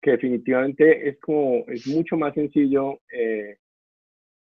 que 0.00 0.12
definitivamente 0.12 1.08
es 1.08 1.18
como, 1.18 1.64
es 1.66 1.86
mucho 1.86 2.16
más 2.16 2.34
sencillo 2.34 3.00
eh, 3.12 3.56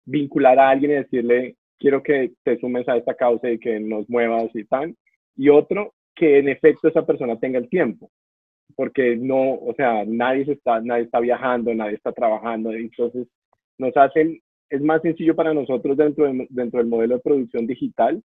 vincular 0.05 0.59
a 0.59 0.69
alguien 0.69 0.91
y 0.91 0.95
decirle, 0.95 1.55
quiero 1.77 2.03
que 2.03 2.31
te 2.43 2.57
sumes 2.59 2.87
a 2.87 2.97
esta 2.97 3.15
causa 3.15 3.49
y 3.49 3.59
que 3.59 3.79
nos 3.79 4.09
muevas 4.09 4.49
y 4.53 4.63
tal, 4.65 4.95
y 5.35 5.49
otro, 5.49 5.93
que 6.15 6.39
en 6.39 6.49
efecto 6.49 6.87
esa 6.87 7.05
persona 7.05 7.39
tenga 7.39 7.59
el 7.59 7.69
tiempo, 7.69 8.09
porque 8.75 9.15
no, 9.15 9.53
o 9.53 9.73
sea, 9.75 10.03
nadie, 10.05 10.43
está, 10.51 10.81
nadie 10.81 11.03
está 11.03 11.19
viajando, 11.19 11.73
nadie 11.73 11.95
está 11.95 12.11
trabajando, 12.11 12.71
entonces 12.73 13.27
nos 13.77 13.95
hacen, 13.97 14.39
es 14.69 14.81
más 14.81 15.01
sencillo 15.01 15.35
para 15.35 15.53
nosotros 15.53 15.97
dentro, 15.97 16.31
dentro 16.49 16.79
del 16.79 16.87
modelo 16.87 17.15
de 17.15 17.21
producción 17.21 17.65
digital 17.65 18.21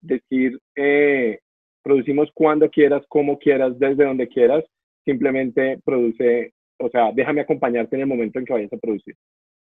decir, 0.00 0.58
eh, 0.76 1.38
producimos 1.82 2.30
cuando 2.34 2.68
quieras, 2.70 3.02
como 3.08 3.38
quieras, 3.38 3.78
desde 3.78 4.04
donde 4.04 4.28
quieras, 4.28 4.64
simplemente 5.04 5.78
produce, 5.84 6.52
o 6.78 6.88
sea, 6.90 7.12
déjame 7.12 7.42
acompañarte 7.42 7.96
en 7.96 8.02
el 8.02 8.08
momento 8.08 8.38
en 8.38 8.44
que 8.44 8.52
vayas 8.52 8.72
a 8.72 8.78
producir. 8.78 9.14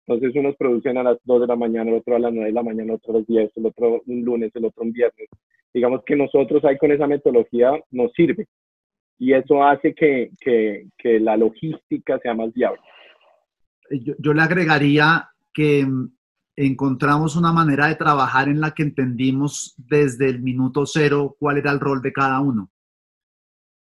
Entonces 0.09 0.35
unos 0.37 0.57
producen 0.57 0.97
a 0.97 1.03
las 1.03 1.19
2 1.25 1.43
de 1.43 1.47
la 1.47 1.57
mañana, 1.57 1.91
el 1.91 1.99
otro 1.99 2.17
a 2.17 2.19
las 2.19 2.33
9 2.33 2.47
de 2.47 2.55
la 2.55 2.63
mañana, 2.63 2.95
otro 2.95 3.15
a 3.15 3.19
las 3.19 3.27
10, 3.27 3.51
el 3.57 3.67
otro 3.67 4.03
un 4.07 4.25
lunes, 4.25 4.51
el 4.55 4.65
otro 4.65 4.83
un 4.83 4.93
viernes. 4.93 5.29
Digamos 5.75 6.03
que 6.07 6.17
nosotros 6.17 6.65
ahí 6.65 6.79
con 6.79 6.91
esa 6.91 7.07
metodología 7.07 7.73
nos 7.91 8.11
sirve, 8.15 8.47
y 9.19 9.35
eso 9.35 9.63
hace 9.63 9.95
que, 9.95 10.31
que, 10.41 11.21
la 11.21 11.37
logística 11.37 12.19
sea 12.21 12.33
más 12.33 12.55
viable. 12.55 12.81
Yo, 13.91 14.15
yo, 14.19 14.33
le 14.33 14.41
agregaría 14.41 15.29
que 15.53 15.85
mm, 15.85 16.11
encontramos 16.57 17.37
una 17.37 17.53
manera 17.53 17.89
de 17.89 17.97
trabajar 17.97 18.49
en 18.49 18.63
la 18.63 18.71
que 18.71 18.85
entendimos 18.85 19.75
desde 19.77 20.31
el 20.31 20.41
minuto 20.41 20.87
cero 20.87 21.37
cuál 21.39 21.59
era 21.59 21.71
el 21.71 21.81
rol 21.81 22.01
de 22.01 22.13
cada 22.15 22.41
uno. 22.41 22.71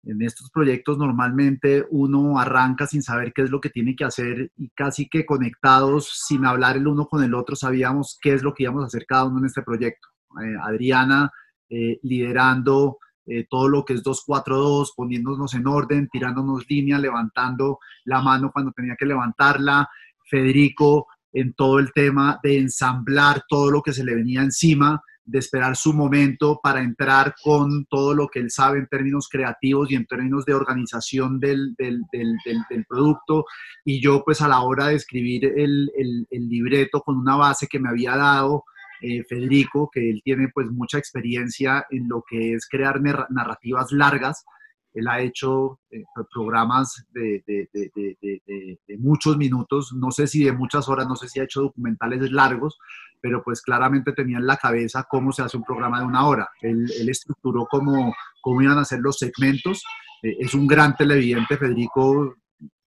En 0.03 0.22
estos 0.22 0.50
proyectos 0.50 0.98
normalmente 0.98 1.86
uno 1.89 2.38
arranca 2.38 2.86
sin 2.88 3.01
saber 3.01 3.31
qué 3.33 3.43
es 3.43 3.50
lo 3.50 3.62
que 3.62 3.69
tiene 3.69 3.95
que 3.95 4.03
hacer 4.03 4.51
y 4.57 4.69
casi 4.69 5.07
que 5.07 5.25
conectados, 5.25 6.25
sin 6.27 6.45
hablar 6.45 6.75
el 6.75 6.88
uno 6.88 7.07
con 7.07 7.24
el 7.24 7.33
otro, 7.33 7.55
sabíamos 7.55 8.17
qué 8.22 8.33
es 8.33 8.43
lo 8.43 8.53
que 8.53 8.63
íbamos 8.63 8.83
a 8.83 8.88
hacer 8.88 9.05
cada 9.05 9.25
uno 9.25 9.39
en 9.39 9.45
este 9.45 9.62
proyecto. 9.62 10.10
Eh, 10.41 10.55
Adriana 10.62 11.31
eh, 11.69 12.00
liderando 12.03 12.98
eh, 13.25 13.48
todo 13.50 13.69
lo 13.69 13.86
que 13.86 13.93
es 13.93 14.03
242, 14.03 14.93
poniéndonos 14.95 15.53
en 15.53 15.65
orden, 15.67 16.10
tirándonos 16.12 16.69
línea, 16.69 17.00
levantando 17.00 17.79
la 18.03 18.22
mano 18.22 18.51
cuando 18.51 18.72
tenía 18.74 18.95
que 19.00 19.05
levantarla. 19.05 19.89
Federico 20.29 21.07
en 21.31 21.53
todo 21.53 21.79
el 21.79 21.91
tema 21.93 22.39
de 22.43 22.60
ensamblar 22.60 23.43
todo 23.48 23.72
lo 23.72 23.81
que 23.81 23.93
se 23.93 24.03
le 24.03 24.13
venía 24.15 24.41
encima, 24.41 25.01
de 25.25 25.39
esperar 25.39 25.75
su 25.75 25.94
momento 25.94 26.60
para 26.62 26.82
entrar 26.82 27.36
con 27.42 27.86
todo 27.86 28.13
lo 28.13 28.27
que 28.27 28.39
él 28.39 28.51
sabe 28.51 28.80
en 28.80 28.88
términos 28.88 29.30
creativos 29.30 29.89
y 29.89 29.96
en 29.96 30.06
términos 30.06 30.46
de 30.46 30.53
organización 30.53 31.39
del, 31.39 31.75
del, 31.77 32.06
producto. 32.88 33.46
Y 33.86 34.01
yo 34.01 34.24
pues 34.24 34.42
a 34.42 34.48
la 34.48 34.62
hora 34.62 34.88
de 34.88 34.96
escribir 34.96 35.46
el, 35.46 35.92
el, 35.98 36.27
el 36.30 36.50
libreto 36.50 37.01
con 37.01 37.18
una 37.18 37.36
base 37.36 37.68
que 37.68 37.80
me 37.80 37.89
había 37.89 38.15
dado 38.18 38.65
eh, 39.06 39.22
Federico, 39.25 39.89
que 39.92 40.10
él 40.10 40.22
tiene 40.24 40.48
pues 40.48 40.72
mucha 40.72 40.98
experiencia 40.98 41.86
en 41.89 42.08
lo 42.08 42.24
que 42.25 42.53
es 42.53 42.65
crear 42.70 43.01
narrativas 43.01 43.92
largas. 43.92 44.46
Él 44.93 45.07
ha 45.07 45.21
hecho 45.21 45.79
eh, 45.89 46.03
programas 46.31 47.05
de, 47.12 47.43
muchos 49.00 49.38
minutos, 49.38 49.93
no 49.93 50.12
sé 50.12 50.27
si 50.27 50.43
de 50.43 50.51
muchas 50.51 50.88
horas, 50.88 51.07
no 51.07 51.15
sé 51.15 51.27
si 51.27 51.39
ha 51.39 51.43
hecho 51.43 51.62
documentales 51.62 52.31
largos, 52.31 52.77
pero 53.21 53.43
pues 53.43 53.62
claramente 53.62 54.13
tenía 54.13 54.38
en 54.38 54.47
la 54.47 54.57
cabeza 54.57 55.05
cómo 55.09 55.31
se 55.31 55.41
hace 55.41 55.57
un 55.57 55.63
programa 55.63 56.00
de 56.00 56.05
una 56.05 56.27
hora. 56.27 56.50
Él, 56.62 56.85
él 57.00 57.09
estructuró 57.09 57.65
cómo, 57.69 58.13
cómo 58.41 58.62
iban 58.62 58.77
a 58.77 58.85
ser 58.85 59.00
los 59.00 59.17
segmentos. 59.17 59.83
Eh, 60.21 60.38
es 60.39 60.53
un 60.53 60.67
gran 60.67 60.95
televidente, 60.95 61.57
Federico 61.57 62.35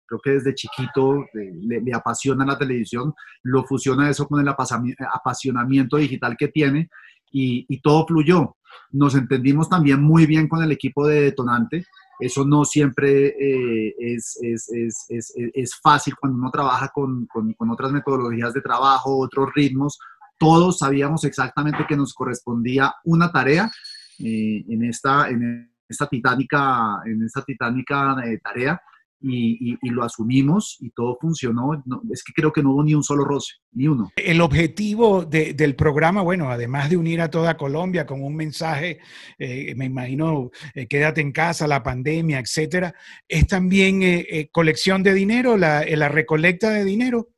creo 0.09 0.19
que 0.21 0.31
desde 0.31 0.55
chiquito 0.55 1.23
eh, 1.33 1.53
le, 1.61 1.93
apasiona 1.93 2.45
la 2.45 2.57
televisión, 2.57 3.13
lo 3.43 3.63
fusiona 3.63 4.09
eso 4.09 4.27
con 4.27 4.41
el 4.41 4.47
apasionamiento 4.47 5.97
digital 5.97 6.35
que 6.35 6.47
tiene 6.47 6.89
y, 7.31 7.79
todo 7.81 8.07
fluyó. 8.07 8.55
Nos 8.91 9.15
entendimos 9.15 9.69
también 9.69 10.01
muy 10.01 10.25
bien 10.25 10.47
con 10.47 10.63
el 10.63 10.71
equipo 10.71 11.07
de 11.07 11.21
Detonante. 11.21 11.85
Eso 12.19 12.45
no 12.45 12.65
siempre 12.65 13.27
eh, 13.27 13.95
es, 13.97 14.37
es, 14.41 14.69
es, 15.09 15.33
es, 15.35 15.75
fácil 15.81 16.15
cuando 16.19 16.37
uno 16.37 16.51
trabaja 16.51 16.89
con, 16.89 17.27
con, 17.27 17.55
otras 17.69 17.91
metodologías 17.93 18.53
de 18.53 18.61
trabajo, 18.61 19.17
otros 19.17 19.49
ritmos. 19.55 19.97
Todos 20.37 20.79
sabíamos 20.79 21.23
exactamente 21.23 21.85
que 21.87 21.95
nos 21.95 22.13
correspondía 22.13 22.93
una 23.05 23.31
tarea 23.31 23.71
eh, 24.19 24.65
en, 24.67 24.83
esta, 24.83 25.29
en 25.29 25.71
esta 25.87 26.07
titánica, 26.07 27.01
en 27.05 27.23
esta 27.23 27.41
titánica 27.43 28.17
tarea 28.43 28.81
y, 29.21 29.77
lo 29.89 30.03
asumimos 30.03 30.77
y 30.79 30.91
todo 30.91 31.17
funcionó. 31.19 31.83
es 32.11 32.23
que 32.23 32.33
creo 32.33 32.51
que 32.51 32.63
no 32.63 32.73
hubo 32.73 32.83
ni 32.83 32.93
un 32.93 33.03
solo 33.03 33.25
roce, 33.25 33.55
ni 33.71 33.87
uno. 33.87 34.11
El 34.15 34.41
objetivo 34.41 35.25
del 35.25 35.75
programa, 35.75 36.21
bueno, 36.21 36.49
además 36.49 36.89
de 36.89 36.97
unir 36.97 37.21
a 37.21 37.29
toda 37.29 37.57
Colombia 37.57 38.05
con 38.05 38.23
un 38.23 38.35
mensaje, 38.35 38.99
eh, 39.37 39.73
me 39.75 39.85
imagino, 39.85 40.51
eh, 40.73 40.87
quédate 40.87 41.21
en 41.21 41.31
casa, 41.31 41.67
la 41.67 41.83
pandemia, 41.83 42.39
etcétera, 42.39 42.93
es 43.27 43.47
también 43.47 44.01
eh, 44.03 44.49
colección 44.51 45.03
de 45.03 45.13
dinero, 45.13 45.57
la, 45.57 45.83
la, 45.85 46.09
recolecta 46.09 46.71
de 46.71 46.85
dinero. 46.85 47.29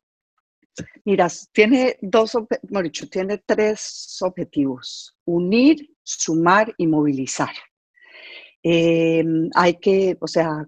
Mira, 1.03 1.27
tiene 1.51 1.97
dos, 2.01 2.37
bueno, 2.69 2.83
dicho, 2.83 3.07
tiene 3.09 3.39
tres 3.45 4.17
objetivos: 4.21 5.17
unir, 5.25 5.89
sumar 6.03 6.73
y 6.77 6.87
movilizar. 6.87 7.51
hay 8.63 9.79
que, 9.81 10.17
o 10.19 10.27
sea, 10.27 10.65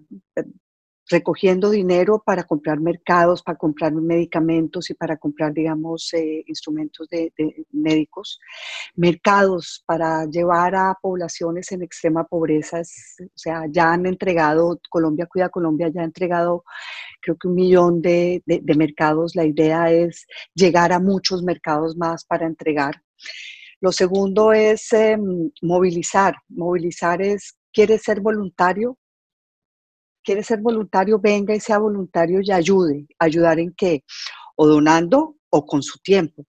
recogiendo 1.08 1.70
dinero 1.70 2.22
para 2.24 2.44
comprar 2.44 2.80
mercados, 2.80 3.42
para 3.42 3.58
comprar 3.58 3.92
medicamentos 3.92 4.90
y 4.90 4.94
para 4.94 5.16
comprar, 5.16 5.52
digamos, 5.52 6.12
eh, 6.14 6.42
instrumentos 6.46 7.08
de, 7.08 7.32
médicos, 7.72 8.40
mercados 8.94 9.82
para 9.86 10.24
llevar 10.26 10.74
a 10.74 10.96
poblaciones 11.00 11.70
en 11.72 11.82
extrema 11.82 12.24
pobreza, 12.24 12.80
o 12.80 13.28
sea, 13.34 13.64
ya 13.70 13.92
han 13.92 14.06
entregado, 14.06 14.80
Colombia 14.88 15.26
Cuida 15.26 15.48
Colombia 15.48 15.90
ya 15.92 16.02
ha 16.02 16.04
entregado 16.04 16.64
creo 17.24 17.36
que 17.38 17.48
un 17.48 17.54
millón 17.54 18.02
de, 18.02 18.42
mercados, 18.76 19.34
la 19.34 19.44
idea 19.44 19.90
es 19.90 20.26
llegar 20.54 20.92
a 20.92 21.00
muchos 21.00 21.42
mercados 21.42 21.96
más 21.96 22.24
para 22.24 22.46
entregar. 22.46 23.02
Lo 23.80 23.92
segundo 23.92 24.52
es 24.52 24.92
em, 24.92 25.50
movilizar, 25.62 26.36
movilizar 26.48 27.22
es, 27.22 27.56
¿quieres 27.72 28.02
ser 28.02 28.20
voluntario? 28.20 28.98
Quiere 30.24 30.42
ser 30.42 30.60
voluntario, 30.60 31.18
venga 31.20 31.54
y 31.54 31.60
sea 31.60 31.78
voluntario 31.78 32.40
y 32.42 32.50
ayude. 32.50 33.06
¿Ayudar 33.18 33.60
en 33.60 33.72
qué? 33.76 34.02
O 34.56 34.66
donando 34.66 35.36
o 35.50 35.66
con 35.66 35.82
su 35.82 35.98
tiempo. 35.98 36.44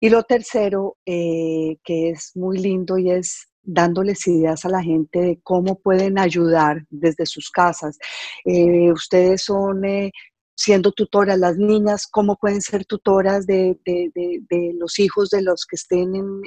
Y 0.00 0.10
lo 0.10 0.22
tercero, 0.22 0.98
eh, 1.06 1.78
que 1.82 2.10
es 2.10 2.32
muy 2.34 2.58
lindo 2.58 2.98
y 2.98 3.10
es 3.10 3.48
dándoles 3.62 4.26
ideas 4.26 4.64
a 4.64 4.68
la 4.68 4.82
gente 4.82 5.18
de 5.18 5.40
cómo 5.42 5.80
pueden 5.80 6.18
ayudar 6.18 6.84
desde 6.90 7.24
sus 7.24 7.50
casas. 7.50 7.98
Eh, 8.44 8.92
ustedes 8.92 9.42
son 9.42 9.84
eh, 9.86 10.12
siendo 10.54 10.92
tutoras, 10.92 11.38
las 11.38 11.56
niñas, 11.56 12.06
cómo 12.06 12.36
pueden 12.36 12.60
ser 12.60 12.84
tutoras 12.84 13.46
de, 13.46 13.78
los 14.78 14.98
hijos 14.98 15.30
de 15.30 15.42
los 15.42 15.64
que 15.64 15.76
estén 15.76 16.14
en, 16.14 16.42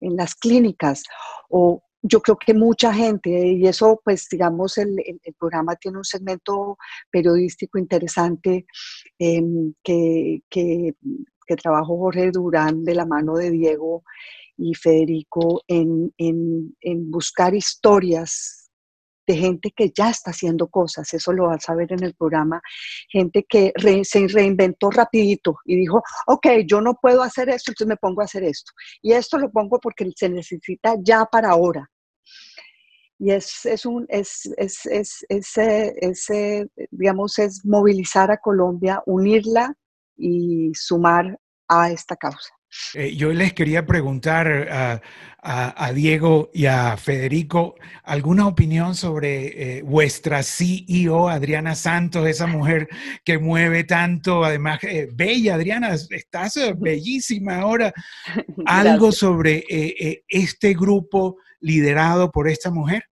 en 0.00 0.16
las 0.16 0.34
clínicas 0.34 1.04
o 1.48 1.82
yo 2.02 2.20
creo 2.20 2.36
que 2.36 2.54
mucha 2.54 2.92
gente, 2.92 3.30
y 3.30 3.66
eso 3.66 4.00
pues 4.04 4.28
digamos 4.30 4.78
el, 4.78 4.96
programa 5.38 5.76
tiene 5.76 5.98
un 5.98 6.04
segmento 6.04 6.78
periodístico 7.10 7.78
interesante 7.78 8.66
em, 9.18 9.74
que, 9.82 10.42
que, 10.48 10.94
trabajó 11.62 11.96
Jorge 11.96 12.30
Durán 12.30 12.84
de 12.84 12.94
la 12.94 13.06
mano 13.06 13.34
de 13.34 13.50
Diego 13.50 14.04
y 14.58 14.74
Federico 14.74 15.62
en, 15.66 16.12
en 16.18 17.10
buscar 17.10 17.54
historias 17.54 18.57
de 19.28 19.36
gente 19.36 19.70
que 19.76 19.92
ya 19.94 20.08
está 20.08 20.30
haciendo 20.30 20.68
cosas, 20.68 21.12
eso 21.12 21.32
lo 21.32 21.48
vas 21.48 21.68
a 21.68 21.74
ver 21.74 21.92
en 21.92 22.02
el 22.02 22.14
programa, 22.14 22.62
gente 23.10 23.44
que 23.46 23.72
se 24.02 24.26
reinventó 24.26 24.90
rapidito 24.90 25.58
y 25.66 25.76
dijo, 25.76 26.02
ok, 26.26 26.46
yo 26.66 26.80
no 26.80 26.94
puedo 26.94 27.22
hacer 27.22 27.50
esto, 27.50 27.70
entonces 27.70 27.88
me 27.88 27.96
pongo 27.98 28.22
a 28.22 28.24
hacer 28.24 28.42
esto. 28.42 28.72
Y 29.02 29.12
esto 29.12 29.38
lo 29.38 29.50
pongo 29.50 29.78
porque 29.80 30.10
se 30.16 30.30
necesita 30.30 30.96
ya 31.02 31.26
para 31.26 31.50
ahora. 31.50 31.90
Y 33.18 33.32
es, 33.32 33.66
es 33.66 33.84
un, 33.84 34.06
es, 34.08 34.48
es, 34.56 34.86
es, 34.86 35.26
es, 35.28 36.28
digamos, 36.90 37.38
es 37.38 37.64
movilizar 37.66 38.30
a 38.30 38.38
Colombia, 38.38 39.02
unirla 39.04 39.74
y 40.16 40.72
sumar 40.74 41.38
a 41.68 41.90
esta 41.90 42.16
causa. 42.16 42.57
Eh, 42.94 43.16
yo 43.16 43.32
les 43.32 43.54
quería 43.54 43.86
preguntar 43.86 44.68
a, 44.70 45.00
Diego 45.94 46.50
y 46.52 46.66
a 46.66 46.96
Federico 46.96 47.76
alguna 48.02 48.46
opinión 48.46 48.94
sobre 48.94 49.78
eh, 49.78 49.82
vuestra 49.82 50.42
CEO, 50.42 51.28
Adriana 51.28 51.74
Santos, 51.74 52.26
esa 52.26 52.46
mujer 52.46 52.88
que 53.24 53.38
mueve 53.38 53.84
tanto, 53.84 54.44
además, 54.44 54.80
eh, 54.82 55.08
bella, 55.10 55.54
Adriana, 55.54 55.94
estás 55.94 56.58
bellísima 56.78 57.60
ahora. 57.60 57.92
Algo 58.66 59.10
sobre 59.12 59.64
este 60.28 60.74
grupo 60.74 61.36
liderado 61.60 62.30
por 62.30 62.48
esta 62.48 62.70
mujer. 62.70 63.07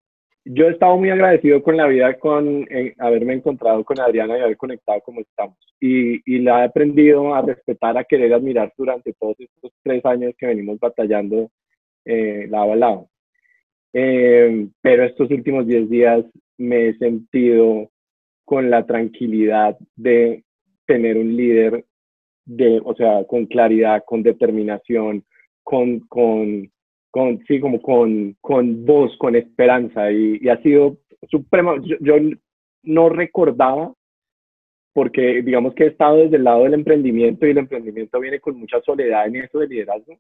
Yo 0.49 0.69
he 0.69 0.71
estado 0.71 0.97
muy 0.97 1.11
agradecido 1.11 1.61
con 1.61 1.77
la 1.77 1.89
vida, 1.89 2.17
con 2.21 2.65
haberme 2.99 3.35
encontrado 3.35 3.85
con 3.85 3.99
Adriana 3.99 4.39
y 4.39 4.43
haber 4.43 4.57
conectado 4.57 5.01
como 5.01 5.21
estamos. 5.21 5.59
Y, 5.81 6.21
y, 6.25 6.39
la 6.39 6.63
he 6.63 6.65
aprendido 6.67 7.35
a 7.35 7.43
respetar, 7.43 7.99
a 7.99 8.05
querer 8.05 8.33
admirar 8.33 8.73
durante 8.79 9.13
todos 9.15 9.35
estos 9.41 9.73
tres 9.83 10.05
años 10.05 10.35
que 10.39 10.47
venimos 10.47 10.79
batallando 10.79 11.51
eh, 12.05 12.47
lado 12.49 12.73
a 12.73 12.77
lado. 12.77 13.11
Eh, 13.93 14.69
pero 14.81 15.05
estos 15.05 15.29
últimos 15.33 15.67
diez 15.67 15.91
días 15.91 16.25
me 16.59 16.89
he 16.89 16.99
sentido 16.99 17.91
con 18.45 18.71
la 18.71 18.87
tranquilidad 18.87 19.77
de 19.97 20.45
tener 20.87 21.17
un 21.17 21.37
líder, 21.37 21.85
de, 22.45 22.81
o 22.85 22.95
sea, 22.95 23.25
con 23.25 23.47
claridad, 23.47 24.05
con 24.07 24.23
determinación, 24.23 25.25
con, 25.65 25.99
con 26.07 26.71
con, 27.17 27.43
sí, 27.47 27.61
como 27.61 27.81
con, 27.81 28.37
con 28.43 28.85
voz, 28.85 29.17
con 29.17 29.35
esperanza, 29.37 30.13
y, 30.13 30.47
ha 30.51 30.61
sido 30.61 30.99
supremo. 31.31 31.77
Yo, 31.83 32.17
no 32.83 33.09
recordaba, 33.09 33.95
porque 34.93 35.41
digamos 35.43 35.75
que 35.75 35.85
he 35.85 35.87
estado 35.87 36.19
desde 36.19 36.37
el 36.37 36.45
lado 36.45 36.65
del 36.65 36.75
emprendimiento 36.75 37.47
y 37.47 37.53
el 37.53 37.59
emprendimiento 37.59 38.21
viene 38.21 38.39
con 38.39 38.59
mucha 38.59 38.83
soledad 38.83 39.27
en 39.29 39.37
eso 39.37 39.61
de 39.61 39.67
liderazgo, 39.67 40.19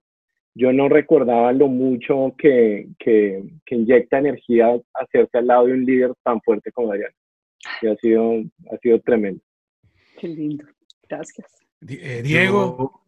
yo 0.54 0.72
no 0.72 0.88
recordaba 0.88 1.52
lo 1.52 1.68
mucho 1.68 2.34
que, 2.38 2.88
que, 2.98 3.42
que 3.66 3.74
inyecta 3.74 4.18
energía 4.18 4.74
hacerse 4.94 5.36
al 5.36 5.48
lado 5.48 5.66
de 5.66 5.74
un 5.74 5.84
líder 5.84 6.14
tan 6.24 6.40
fuerte 6.40 6.72
como 6.72 6.92
Adriana. 6.92 7.14
Y 7.82 7.88
ha 7.88 7.96
sido, 7.96 8.40
ha 8.72 8.78
sido 8.78 9.00
tremendo. 9.00 9.42
Qué 10.18 10.28
lindo. 10.28 10.64
Gracias. 11.06 11.46
Eh, 11.86 12.22
Diego. 12.24 13.05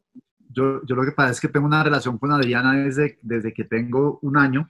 Yo, 0.51 0.81
yo, 0.85 0.97
lo 0.97 1.05
que 1.05 1.13
pasa 1.13 1.31
es 1.33 1.41
que 1.41 1.49
tengo 1.49 1.67
una 1.67 1.83
relación 1.83 2.19
con 2.19 2.33
Adriana 2.33 2.73
desde, 2.73 3.19
desde 3.23 3.53
que 3.53 3.65
tengo 3.65 4.19
un 4.23 4.37
año. 4.37 4.69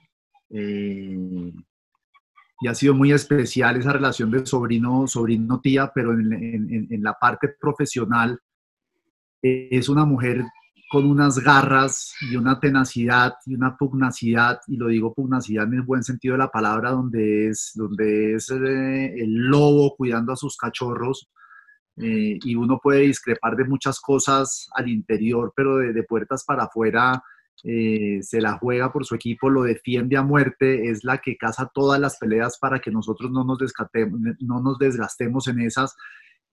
Eh, 0.51 1.53
y 2.61 2.67
ha 2.67 2.75
sido 2.75 2.95
muy 2.95 3.13
especial 3.13 3.77
esa 3.77 3.93
relación 3.93 4.31
de 4.31 4.45
sobrino, 4.45 5.07
sobrino 5.07 5.61
tía, 5.61 5.93
pero 5.95 6.13
en, 6.13 6.33
en, 6.33 6.89
en 6.91 7.03
la 7.03 7.15
parte 7.15 7.55
profesional 7.61 8.39
eh, 9.43 9.69
es 9.71 9.89
una 9.89 10.05
mujer 10.05 10.45
con 10.91 11.05
unas 11.05 11.39
garras 11.39 12.15
y 12.23 12.37
una 12.37 12.59
tenacidad 12.59 13.35
y 13.45 13.55
una 13.55 13.77
pugnacidad, 13.77 14.59
y 14.67 14.77
lo 14.77 14.89
digo 14.89 15.15
pugnacidad 15.15 15.67
en 15.67 15.75
el 15.75 15.83
buen 15.83 16.03
sentido 16.03 16.33
de 16.33 16.39
la 16.39 16.51
palabra, 16.51 16.91
donde 16.91 17.49
es, 17.49 17.73
donde 17.75 18.35
es 18.35 18.51
eh, 18.51 19.15
el 19.19 19.35
lobo 19.35 19.95
cuidando 19.97 20.33
a 20.33 20.37
sus 20.37 20.57
cachorros, 20.57 21.29
eh, 22.01 22.39
y 22.43 22.55
uno 22.55 22.79
puede 22.83 23.01
discrepar 23.01 23.57
de 23.57 23.65
muchas 23.65 24.01
cosas 24.01 24.69
al 24.75 24.89
interior, 24.89 25.53
pero 25.57 25.79
de, 25.79 26.03
puertas 26.05 26.45
para 26.45 26.65
afuera 26.65 27.23
eh, 27.65 28.19
se 28.23 28.41
la 28.41 28.59
juega 28.59 28.93
por 28.93 29.05
su 29.05 29.15
equipo, 29.15 29.51
lo 29.51 29.63
defiende 29.63 30.17
a 30.17 30.23
muerte, 30.23 30.91
es 30.91 31.03
la 31.03 31.19
que 31.19 31.37
caza 31.37 31.71
todas 31.75 32.01
las 32.01 32.17
peleas 32.19 32.59
para 32.59 32.79
que 32.79 32.91
nosotros 32.91 33.31
no 33.33 33.45
nos, 33.45 33.59
no 34.41 34.61
nos 34.61 34.79
desgastemos 34.79 35.49
en 35.49 35.61
esas. 35.61 35.97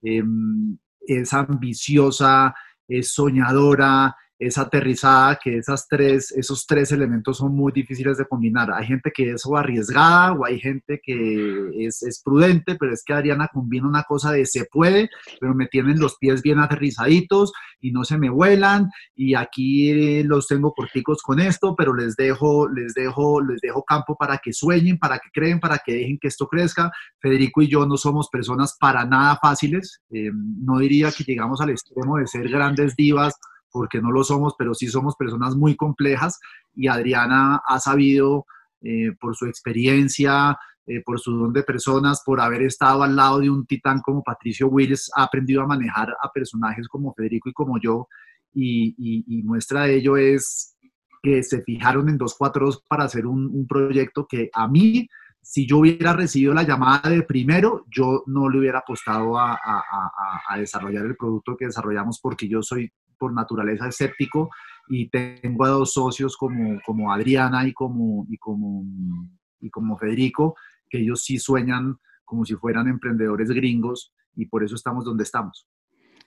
Em, 0.01 0.77
es 1.08 1.34
ambiciosa, 1.34 2.55
es 2.88 3.13
soñadora, 3.13 4.15
es 4.38 4.58
aterrizada, 4.58 5.39
que 5.41 5.58
esas 5.58 5.88
tres, 5.88 6.32
esos 6.32 6.65
tres 6.65 6.91
elementos 6.91 7.38
son 7.38 7.56
muy 7.56 7.71
difíciles 7.71 8.17
de 8.17 8.26
combinar. 8.26 8.71
Hay 8.74 8.86
gente 8.86 9.12
que 9.15 9.32
es 9.32 9.45
o 9.45 9.56
arriesgada 9.56 10.34
o 10.34 10.45
hay 10.45 10.60
gente 10.60 11.00
que 11.02 11.69
es, 11.80 12.04
es, 12.04 12.21
prudente, 12.21 12.76
pero 12.76 12.93
es 12.93 13.04
que 13.06 13.13
Adriana 13.13 13.50
combina 13.52 13.88
una 13.88 14.04
cosa 14.04 14.32
de 14.32 14.45
se 14.45 14.65
puede, 14.65 15.10
pero 15.39 15.54
me 15.54 15.67
tienen 15.67 16.00
los 16.00 16.17
pies 16.17 16.41
bien 16.41 16.60
aterrizaditos 16.60 17.54
y 17.80 17.91
no 17.91 18.04
se 18.04 18.17
me 18.17 18.30
vuelan 18.30 18.89
y 19.15 19.36
aquí 19.36 20.24
los 20.24 20.48
tengo 20.48 20.74
corticos 20.74 21.21
con 21.21 21.39
esto, 21.39 21.76
pero 21.76 21.93
les 21.95 22.15
dejo, 22.15 22.67
les 22.67 22.93
dejo, 22.93 23.41
les 23.41 23.62
dejo 23.62 23.84
campo 23.84 24.15
para 24.17 24.38
que 24.39 24.52
sueñen, 24.52 24.98
para 24.98 25.19
que 25.19 25.30
creen, 25.34 25.60
para 25.60 25.78
que 25.78 25.93
dejen 25.93 26.17
que 26.19 26.28
esto 26.28 26.48
crezca. 26.48 26.91
Federico 27.19 27.62
y 27.62 27.67
yo 27.67 27.86
no 27.86 27.95
somos 27.95 28.30
personas 28.30 28.76
para 28.80 29.06
nada 29.06 29.38
fáciles. 29.41 30.02
Eh, 30.12 30.32
no 30.34 30.80
diría 30.80 31.12
que 31.12 31.24
llegamos 31.24 31.62
al 31.62 31.69
extremo 31.69 32.17
de 32.17 32.28
ser 32.28 32.50
grandes 32.50 32.95
divas 32.95 33.36
porque 33.75 34.01
no 34.01 34.09
lo 34.09 34.23
somos, 34.23 34.55
pero 34.57 34.73
sí 34.73 34.88
somos 34.88 35.17
personas 35.17 35.53
muy 35.53 35.75
complejas 35.75 36.39
y 36.73 36.88
Adriana 36.88 37.61
ha 37.67 37.77
sabido, 37.77 38.45
eh, 38.81 39.11
por 39.19 39.35
su 39.35 39.47
experiencia, 39.47 40.57
eh, 40.88 41.03
por 41.03 41.19
su 41.19 41.35
don 41.35 41.51
de 41.51 41.61
personas, 41.61 42.23
por 42.25 42.39
haber 42.39 42.61
estado 42.61 43.03
al 43.03 43.17
lado 43.17 43.39
de 43.39 43.49
un 43.49 43.65
titán 43.65 43.99
como 43.99 44.23
Patricio 44.23 44.69
Wills, 44.69 45.11
ha 45.13 45.23
aprendido 45.23 45.61
a 45.61 45.67
manejar 45.67 46.15
a 46.21 46.31
personajes 46.31 46.88
como 46.88 47.13
Federico 47.13 47.49
y 47.49 47.53
como 47.53 47.77
yo, 47.77 48.07
y, 48.53 49.43
muestra 49.43 49.83
de 49.83 49.95
ello 49.97 50.15
es 50.15 50.77
que 51.21 51.43
se 51.43 51.61
fijaron 51.61 52.07
en 52.07 52.17
242 52.17 52.81
para 52.88 53.03
hacer 53.03 53.27
un, 53.27 53.67
proyecto 53.67 54.25
que 54.25 54.49
a 54.53 54.69
mí 54.69 55.09
si 55.41 55.67
yo 55.67 55.79
hubiera 55.79 56.13
recibido 56.13 56.53
la 56.53 56.63
llamada 56.63 57.09
de 57.09 57.23
primero, 57.23 57.85
yo 57.89 58.23
no 58.25 58.47
le 58.47 58.59
hubiera 58.59 58.79
apostado 58.79 59.38
a, 59.38 59.59
a, 59.61 60.57
desarrollar 60.57 61.05
el 61.05 61.17
producto 61.17 61.57
que 61.57 61.65
desarrollamos 61.65 62.21
porque 62.21 62.47
yo 62.47 62.63
soy 62.63 62.89
por 63.17 63.34
naturaleza 63.34 63.88
escéptico 63.88 64.49
y 64.88 65.10
tengo 65.10 65.65
a 65.65 65.69
dos 65.69 65.93
socios 65.93 66.38
como, 66.38 66.80
como 66.86 67.12
Adriana 67.12 67.67
y 67.67 67.73
como, 67.73 68.25
y, 68.30 68.38
como, 68.38 68.86
y 69.60 69.69
como 69.69 69.97
Federico, 69.97 70.56
que 70.89 70.99
ellos 70.99 71.23
sí 71.23 71.39
sueñan 71.39 71.97
como 72.23 72.45
si 72.45 72.56
fueran 72.56 72.88
emprendedores 72.88 73.49
gringos 73.49 74.13
y 74.36 74.45
por 74.45 74.63
eso 74.63 74.75
estamos 74.75 75.06
donde 75.06 75.23
estamos. 75.23 75.67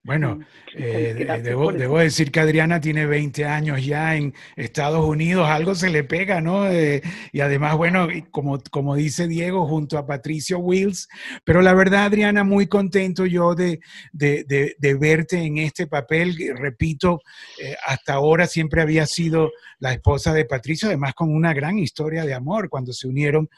Bueno, 0.05 0.39
eh, 0.75 1.27
debo, 1.43 1.71
debo, 1.71 1.99
decir 1.99 2.31
que 2.31 2.41
Adriana 2.41 2.81
tiene 2.81 3.05
20 3.05 3.45
años 3.45 3.85
ya 3.85 4.17
en 4.17 4.33
Estados 4.57 5.05
Unidos, 5.05 5.47
algo 5.51 5.75
se 5.75 5.91
le 5.91 6.03
pega, 6.03 6.41
¿no? 6.41 6.67
Eh, 6.71 7.03
y 7.31 7.41
además, 7.41 7.77
bueno, 7.77 8.09
como, 8.31 8.59
como 8.71 8.95
dice 8.95 9.29
Diego, 9.29 9.67
junto 9.67 9.99
a 9.99 10.07
Patricio 10.07 10.61
Wills, 10.61 11.09
pero 11.45 11.61
la 11.61 11.75
verdad, 11.75 12.05
Adriana, 12.05 12.43
muy 12.43 12.69
contento 12.69 13.27
yo 13.27 13.55
de, 13.55 13.81
de, 14.13 14.47
de, 14.79 14.95
verte 14.95 15.43
en 15.43 15.59
este 15.59 15.87
papel. 15.87 16.37
Repito, 16.57 17.21
eh, 17.61 17.77
hasta 17.87 18.15
ahora 18.15 18.47
siempre 18.47 18.81
había 18.81 19.05
sido 19.05 19.51
la 19.79 19.93
esposa 19.93 20.33
de 20.33 20.47
Patricio, 20.47 20.89
además 20.89 21.13
con 21.15 21.35
una 21.35 21.53
gran 21.53 21.79
historia 21.79 22.25
de 22.25 22.35
amor, 22.35 22.71
cuando 22.71 22.93
se 22.93 23.09
unieron 23.09 23.49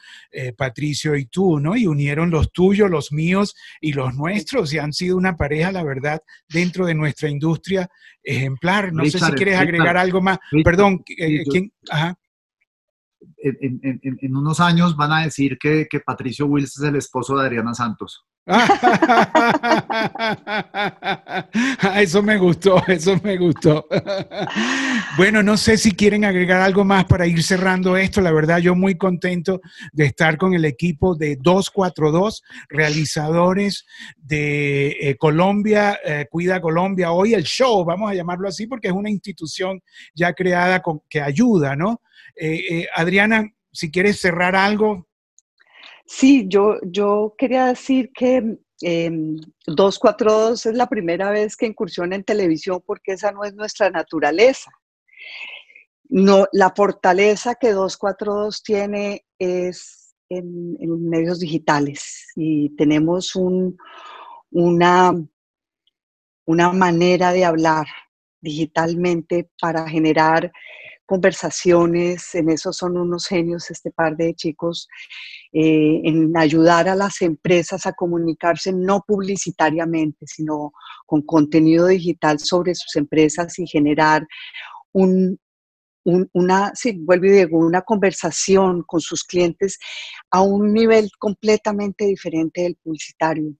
Patricio 0.57 1.15
y 1.15 1.25
tú, 1.25 1.59
¿no? 1.59 1.75
Y 1.75 1.87
unieron 1.87 2.29
los 2.29 2.51
tuyos, 2.51 2.89
los 2.89 3.11
míos 3.11 3.55
y 3.79 3.93
los 3.93 4.13
nuestros, 4.15 4.73
y 4.73 4.79
han 4.79 4.93
sido 4.93 5.17
una 5.17 5.35
pareja, 5.35 5.71
la 5.71 5.83
verdad, 5.83 6.21
dentro 6.47 6.85
de 6.85 6.95
nuestra 6.95 7.29
industria 7.29 7.89
ejemplar. 8.23 8.93
No 8.93 9.05
sé 9.05 9.19
si 9.19 9.31
quieres 9.33 9.57
agregar 9.57 9.97
algo 9.97 10.21
más. 10.21 10.39
Perdón, 10.63 11.03
eh, 11.17 11.43
¿quién? 11.49 11.71
Ajá. 11.89 12.15
En, 13.37 14.35
unos 14.35 14.59
años 14.59 14.95
van 14.95 15.11
a 15.11 15.23
decir 15.23 15.57
que, 15.59 15.87
que 15.89 15.99
Patricio 15.99 16.45
Wills 16.45 16.77
es 16.77 16.83
el 16.83 16.95
esposo 16.95 17.37
de 17.37 17.45
Adriana 17.45 17.73
Santos. 17.73 18.25
Eso 21.95 22.23
me 22.23 22.37
gustó, 22.39 22.81
eso 22.87 23.19
me 23.23 23.37
gustó. 23.37 23.85
Bueno, 25.15 25.43
no 25.43 25.57
sé 25.57 25.77
si 25.77 25.91
quieren 25.91 26.25
agregar 26.25 26.59
algo 26.61 26.83
más 26.83 27.05
para 27.05 27.27
ir 27.27 27.43
cerrando 27.43 27.95
esto. 27.97 28.19
La 28.19 28.31
verdad, 28.31 28.57
yo 28.57 28.73
muy 28.73 28.95
contento 28.95 29.61
de 29.93 30.05
estar 30.05 30.37
con 30.37 30.55
el 30.55 30.65
equipo 30.65 31.13
de 31.15 31.35
242, 31.35 32.41
realizadores 32.69 33.85
de 34.17 34.87
eh, 34.99 35.15
Colombia, 35.17 35.99
eh, 36.03 36.25
Cuida 36.29 36.59
Colombia. 36.61 37.11
Hoy 37.11 37.35
el 37.35 37.43
show, 37.43 37.85
vamos 37.85 38.09
a 38.09 38.15
llamarlo 38.15 38.47
así, 38.47 38.65
porque 38.65 38.87
es 38.87 38.93
una 38.93 39.11
institución 39.11 39.83
ya 40.15 40.33
creada 40.33 40.81
con, 40.81 41.01
que 41.07 41.21
ayuda, 41.21 41.75
¿no? 41.75 42.01
Eh, 42.35 42.87
Adriana, 42.95 43.47
si 43.71 43.91
quieres 43.91 44.19
cerrar 44.19 44.55
algo, 44.55 45.07
Sí, 46.13 46.45
yo, 46.49 46.77
yo 46.83 47.35
quería 47.37 47.67
decir 47.67 48.11
que 48.13 48.57
eh, 48.81 49.11
242 49.65 50.65
es 50.65 50.75
la 50.75 50.87
primera 50.87 51.31
vez 51.31 51.55
que 51.55 51.65
incursiona 51.65 52.17
en 52.17 52.25
televisión 52.25 52.83
porque 52.85 53.13
esa 53.13 53.31
no 53.31 53.45
es 53.45 53.53
nuestra 53.55 53.89
naturaleza. 53.89 54.71
No, 56.09 56.47
la 56.51 56.73
fortaleza 56.75 57.55
que 57.55 57.71
242 57.71 58.61
tiene 58.61 59.25
es 59.39 60.13
en, 60.27 60.75
medios 61.09 61.39
digitales 61.39 62.27
y 62.35 62.75
tenemos 62.75 63.33
un, 63.37 63.77
una, 64.51 65.13
una 66.45 66.73
manera 66.73 67.31
de 67.31 67.45
hablar 67.45 67.87
digitalmente 68.41 69.49
para 69.61 69.87
generar 69.87 70.51
conversaciones, 71.05 72.35
en 72.35 72.49
eso 72.49 72.71
son 72.71 72.97
unos 72.97 73.27
genios 73.27 73.69
este 73.69 73.91
par 73.91 74.15
de 74.15 74.33
chicos, 74.33 74.87
eh, 75.53 76.01
en 76.05 76.35
ayudar 76.37 76.87
a 76.87 76.95
las 76.95 77.21
empresas 77.21 77.85
a 77.85 77.93
comunicarse 77.93 78.71
no 78.71 79.03
publicitariamente, 79.05 80.25
sino 80.25 80.71
con 81.05 81.21
contenido 81.23 81.87
digital 81.87 82.39
sobre 82.39 82.73
sus 82.73 82.95
empresas 82.95 83.59
y 83.59 83.67
generar 83.67 84.25
un, 84.93 85.37
una, 86.03 86.71
sí, 86.73 86.97
vuelvo 86.99 87.25
y 87.25 87.31
digo, 87.31 87.59
una 87.59 87.81
conversación 87.81 88.83
con 88.83 89.01
sus 89.01 89.23
clientes 89.23 89.77
a 90.31 90.41
un 90.41 90.73
nivel 90.73 91.09
completamente 91.19 92.05
diferente 92.05 92.61
del 92.61 92.77
publicitario. 92.81 93.53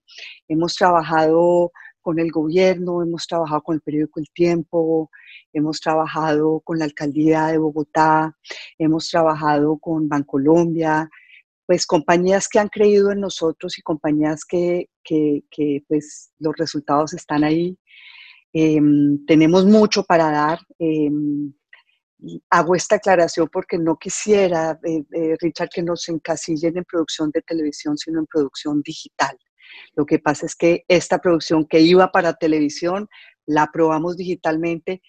Hemos 0.48 0.74
trabajado 0.74 1.72
con 2.00 2.18
el 2.18 2.30
gobierno, 2.32 3.02
hemos 3.02 3.26
trabajado 3.26 3.62
con 3.62 3.76
el 3.76 3.80
periódico 3.80 4.18
El 4.18 4.30
Tiempo, 4.34 5.10
hemos 5.52 5.80
trabajado 5.80 6.60
con 6.60 6.78
la 6.78 6.84
alcaldía 6.84 7.46
de 7.46 7.58
Bogotá, 7.58 8.36
hemos 8.78 9.08
trabajado 9.08 9.78
con 9.78 10.08
Bancolombia, 10.08 11.08
pues 11.66 11.86
compañías 11.86 12.48
que 12.48 12.58
han 12.58 12.68
creído 12.68 13.12
en 13.12 13.20
nosotros 13.20 13.78
y 13.78 13.82
compañías 13.82 14.44
que, 14.44 14.88
que, 15.02 15.42
pues 15.88 16.32
los 16.38 16.54
resultados 16.56 17.14
están 17.14 17.44
ahí. 17.44 17.78
Em, 18.52 19.24
tenemos 19.26 19.64
mucho 19.64 20.04
para 20.04 20.30
dar. 20.30 20.58
Em, 20.78 21.52
hago 22.50 22.74
esta 22.74 22.96
aclaración 22.96 23.48
porque 23.52 23.78
no 23.78 23.96
quisiera, 23.96 24.78
eh, 24.84 25.02
eh, 25.12 25.36
Richard, 25.40 25.70
que 25.70 25.82
nos 25.82 26.08
encasillen 26.08 26.76
en 26.76 26.84
producción 26.84 27.30
de 27.32 27.42
televisión, 27.42 27.96
sino 27.96 28.20
en 28.20 28.26
producción 28.26 28.82
digital. 28.82 29.36
Lo 29.94 30.06
que 30.06 30.18
pasa 30.18 30.46
es 30.46 30.54
que 30.54 30.84
esta 30.88 31.18
producción 31.18 31.66
que 31.66 31.80
iba 31.80 32.10
para 32.12 32.34
televisión 32.34 33.08
la 33.46 33.70
probamos 33.72 34.16
digitalmente 34.16 35.02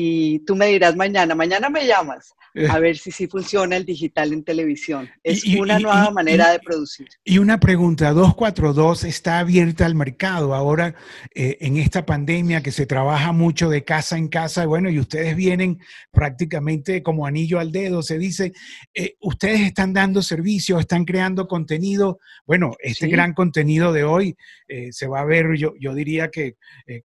y 0.00 0.38
tú 0.40 0.54
me 0.54 0.66
dirás 0.66 0.94
mañana, 0.94 1.34
mañana 1.34 1.68
me 1.68 1.84
llamas 1.84 2.32
a 2.68 2.78
ver 2.78 2.96
si 2.96 3.10
sí 3.10 3.26
funciona 3.26 3.76
el 3.76 3.84
digital 3.84 4.32
en 4.32 4.42
televisión. 4.42 5.08
Es 5.22 5.44
una 5.44 5.78
nueva 5.78 6.10
manera 6.10 6.50
de 6.50 6.58
producir. 6.58 7.08
Y 7.24 7.38
una 7.38 7.60
pregunta, 7.60 8.12
242 8.12 9.04
está 9.04 9.38
abierta 9.38 9.86
al 9.86 9.94
mercado 9.94 10.54
ahora 10.54 10.94
eh, 11.34 11.58
en 11.60 11.76
esta 11.76 12.04
pandemia 12.06 12.62
que 12.62 12.72
se 12.72 12.86
trabaja 12.86 13.32
mucho 13.32 13.68
de 13.68 13.84
casa 13.84 14.16
en 14.16 14.28
casa, 14.28 14.66
bueno, 14.66 14.90
y 14.90 14.98
ustedes 14.98 15.36
vienen 15.36 15.78
prácticamente 16.10 17.02
como 17.02 17.26
anillo 17.26 17.60
al 17.60 17.72
dedo, 17.72 18.02
se 18.02 18.18
dice, 18.18 18.52
eh, 18.94 19.14
ustedes 19.20 19.60
están 19.60 19.92
dando 19.92 20.22
servicios, 20.22 20.80
están 20.80 21.04
creando 21.04 21.46
contenido, 21.46 22.18
bueno, 22.46 22.72
este 22.80 23.08
gran 23.08 23.34
contenido 23.34 23.92
de 23.92 24.04
hoy 24.04 24.36
eh, 24.68 24.88
se 24.92 25.06
va 25.06 25.20
a 25.20 25.24
ver, 25.24 25.56
yo, 25.56 25.74
yo 25.78 25.94
diría 25.94 26.28
que 26.28 26.56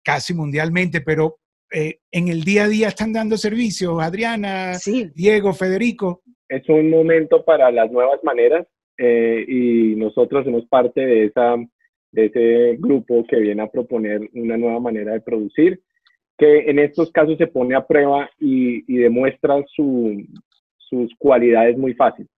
casi 0.02 0.34
mundialmente, 0.34 1.00
pero 1.00 1.39
eh, 1.72 1.98
en 2.10 2.28
el 2.28 2.42
día 2.42 2.64
a 2.64 2.68
día 2.68 2.88
están 2.88 3.12
dando 3.12 3.36
servicios, 3.36 4.02
Adriana, 4.02 4.72
Diego, 5.14 5.52
Federico. 5.52 6.22
Es 6.48 6.68
un 6.68 6.90
momento 6.90 7.44
para 7.44 7.70
las 7.70 7.90
nuevas 7.92 8.18
maneras 8.24 8.66
eh, 8.98 9.44
y 9.46 9.94
nosotros 9.96 10.44
somos 10.44 10.66
parte 10.66 11.00
de, 11.00 11.24
esa, 11.26 11.56
de 12.10 12.26
ese 12.26 12.76
grupo 12.78 13.24
que 13.28 13.38
viene 13.38 13.62
a 13.62 13.70
proponer 13.70 14.20
una 14.34 14.56
nueva 14.56 14.80
manera 14.80 15.12
de 15.12 15.20
producir, 15.20 15.80
que 16.36 16.70
en 16.70 16.80
estos 16.80 17.12
casos 17.12 17.38
se 17.38 17.46
pone 17.46 17.76
a 17.76 17.86
prueba 17.86 18.28
y, 18.38 18.82
demuestra 19.00 19.62
sus 19.68 21.14
cualidades 21.18 21.78
muy 21.78 21.94
fácil. 21.94 22.28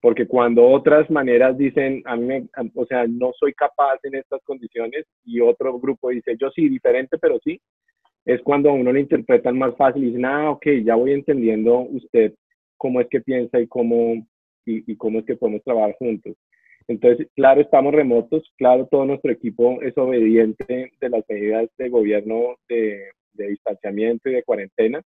Porque 0.00 0.26
cuando 0.26 0.66
otras 0.66 1.10
maneras 1.10 1.58
dicen, 1.58 2.02
a 2.06 2.16
mí, 2.16 2.48
o 2.74 2.86
sea, 2.86 3.06
no 3.06 3.32
soy 3.38 3.52
capaz 3.52 3.98
en 4.04 4.14
estas 4.14 4.40
condiciones 4.44 5.04
y 5.24 5.40
otro 5.40 5.78
grupo 5.78 6.08
dice, 6.08 6.36
yo 6.40 6.50
sí, 6.50 6.68
diferente, 6.70 7.18
pero 7.18 7.38
sí, 7.44 7.60
es 8.24 8.40
cuando 8.42 8.70
a 8.70 8.72
uno 8.72 8.92
lo 8.92 8.98
interpretan 8.98 9.58
más 9.58 9.76
fácil 9.76 10.02
y 10.02 10.06
dicen, 10.06 10.24
ah, 10.24 10.50
ok, 10.50 10.66
ya 10.84 10.94
voy 10.94 11.12
entendiendo 11.12 11.80
usted 11.80 12.34
cómo 12.76 13.00
es 13.00 13.08
que 13.08 13.20
piensa 13.20 13.60
y 13.60 13.66
cómo, 13.66 14.26
y, 14.64 14.96
cómo 14.96 15.18
es 15.18 15.24
que 15.26 15.36
podemos 15.36 15.62
trabajar 15.62 15.96
juntos. 15.98 16.34
Entonces, 16.88 17.28
claro, 17.34 17.60
estamos 17.60 17.94
remotos, 17.94 18.42
claro, 18.56 18.88
todo 18.90 19.04
nuestro 19.04 19.30
equipo 19.30 19.80
es 19.82 19.96
obediente 19.96 20.92
de 21.00 21.08
las 21.08 21.24
medidas 21.28 21.68
de 21.78 21.88
gobierno 21.88 22.56
de, 22.68 23.04
distanciamiento 23.32 24.28
y 24.28 24.34
de 24.34 24.42
cuarentena, 24.42 25.02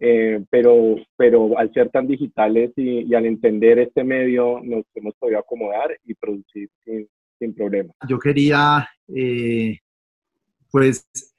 eh, 0.00 0.44
pero, 0.50 0.96
pero 1.16 1.56
al 1.56 1.72
ser 1.72 1.88
tan 1.90 2.06
digitales 2.06 2.72
y, 2.76 3.14
al 3.14 3.26
entender 3.26 3.78
este 3.78 4.04
medio, 4.04 4.60
nos 4.62 4.84
hemos 4.94 5.14
podido 5.16 5.38
acomodar 5.38 5.96
y 6.04 6.14
producir 6.14 6.68
sin, 6.84 7.08
sin 7.38 7.54
problema. 7.54 7.92
Yo 8.08 8.18
quería, 8.18 8.88
eh, 9.08 9.78
pues, 10.70 11.33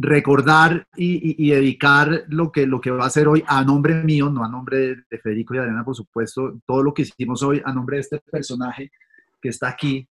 recordar 0.00 0.86
y, 0.96 1.50
dedicar 1.50 2.24
lo 2.28 2.52
que, 2.52 2.66
lo 2.66 2.80
que 2.80 2.92
va 2.92 3.04
a 3.04 3.08
hacer 3.08 3.26
hoy 3.26 3.42
a 3.48 3.64
nombre 3.64 3.94
mío, 4.04 4.30
no 4.30 4.44
a 4.44 4.48
nombre 4.48 4.94
de, 5.10 5.18
Federico 5.18 5.54
y 5.54 5.58
Adriana, 5.58 5.84
por 5.84 5.96
supuesto, 5.96 6.60
todo 6.64 6.84
lo 6.84 6.94
que 6.94 7.02
hicimos 7.02 7.42
hoy 7.42 7.60
a 7.64 7.72
nombre 7.72 7.96
de 7.96 8.02
este 8.02 8.20
personaje 8.20 8.92
que 9.42 9.48
está 9.48 9.68
aquí, 9.68 10.08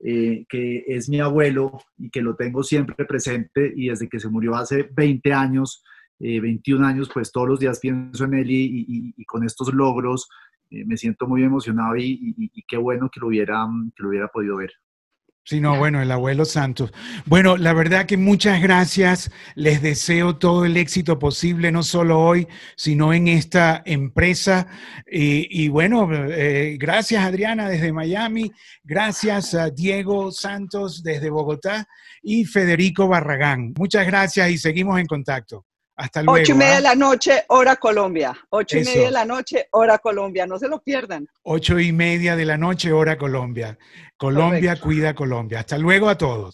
eh, 0.00 0.44
que 0.46 0.84
es 0.86 1.08
mi 1.08 1.20
abuelo 1.20 1.80
y 1.96 2.10
que 2.10 2.20
lo 2.20 2.36
tengo 2.36 2.62
siempre 2.62 3.06
presente 3.06 3.72
y 3.74 3.88
desde 3.88 4.10
que 4.10 4.20
se 4.20 4.28
murió 4.28 4.54
hace 4.56 4.90
20 4.94 5.32
años, 5.32 5.82
21 6.18 6.84
eh, 6.84 6.90
años, 6.90 7.10
pues 7.12 7.32
todos 7.32 7.48
los 7.48 7.60
días 7.60 7.80
pienso 7.80 8.24
en 8.24 8.34
él 8.34 8.50
y, 8.50 9.24
con 9.24 9.42
estos 9.42 9.72
logros 9.72 10.28
eh, 10.70 10.84
me 10.84 10.98
siento 10.98 11.26
muy 11.26 11.42
emocionado 11.42 11.96
y, 11.96 12.50
qué 12.68 12.76
bueno 12.76 13.08
que 13.10 13.20
lo 13.20 13.28
hubiera, 13.28 13.66
que 13.96 14.02
lo 14.02 14.10
hubiera 14.10 14.28
podido 14.28 14.56
ver. 14.56 14.72
Sí, 15.46 15.60
no, 15.60 15.76
bueno, 15.76 16.00
el 16.00 16.10
abuelo 16.10 16.46
Santos. 16.46 16.90
Bueno, 17.26 17.58
la 17.58 17.74
verdad 17.74 18.06
que 18.06 18.16
muchas 18.16 18.62
gracias. 18.62 19.30
Les 19.54 19.82
deseo 19.82 20.38
todo 20.38 20.64
el 20.64 20.78
éxito 20.78 21.18
posible, 21.18 21.70
no 21.70 21.82
solo 21.82 22.18
hoy, 22.18 22.48
sino 22.76 23.12
en 23.12 23.28
esta 23.28 23.82
empresa. 23.84 24.66
Y, 25.06 25.68
bueno, 25.68 26.08
eh, 26.12 26.78
gracias 26.80 27.22
Adriana 27.22 27.68
desde 27.68 27.92
Miami, 27.92 28.50
gracias 28.82 29.52
a 29.52 29.68
Diego 29.68 30.32
Santos 30.32 31.02
desde 31.02 31.28
Bogotá 31.28 31.86
y 32.22 32.46
Federico 32.46 33.06
Barragán. 33.06 33.74
Muchas 33.76 34.06
gracias 34.06 34.50
y 34.50 34.56
seguimos 34.56 34.98
en 34.98 35.06
contacto. 35.06 35.66
Hasta 35.96 36.22
luego. 36.22 36.40
Ocho 36.40 36.52
y 36.52 36.56
media 36.56 36.72
¿ah? 36.72 36.76
de 36.76 36.82
la 36.82 36.94
noche, 36.94 37.44
hora 37.48 37.76
Colombia. 37.76 38.36
Ocho 38.50 38.78
y 38.78 38.84
media 38.84 39.04
de 39.04 39.10
la 39.10 39.24
noche, 39.24 39.68
hora 39.70 39.98
Colombia. 39.98 40.46
No 40.46 40.58
se 40.58 40.68
lo 40.68 40.80
pierdan. 40.80 41.28
Ocho 41.42 41.78
y 41.78 41.92
media 41.92 42.36
de 42.36 42.44
la 42.44 42.56
noche, 42.56 42.92
hora 42.92 43.16
Colombia. 43.16 43.78
Colombia 44.16 44.80
cuida 44.80 45.14
Colombia. 45.14 45.60
Hasta 45.60 45.78
luego 45.78 46.08
a 46.08 46.16
todos. 46.16 46.52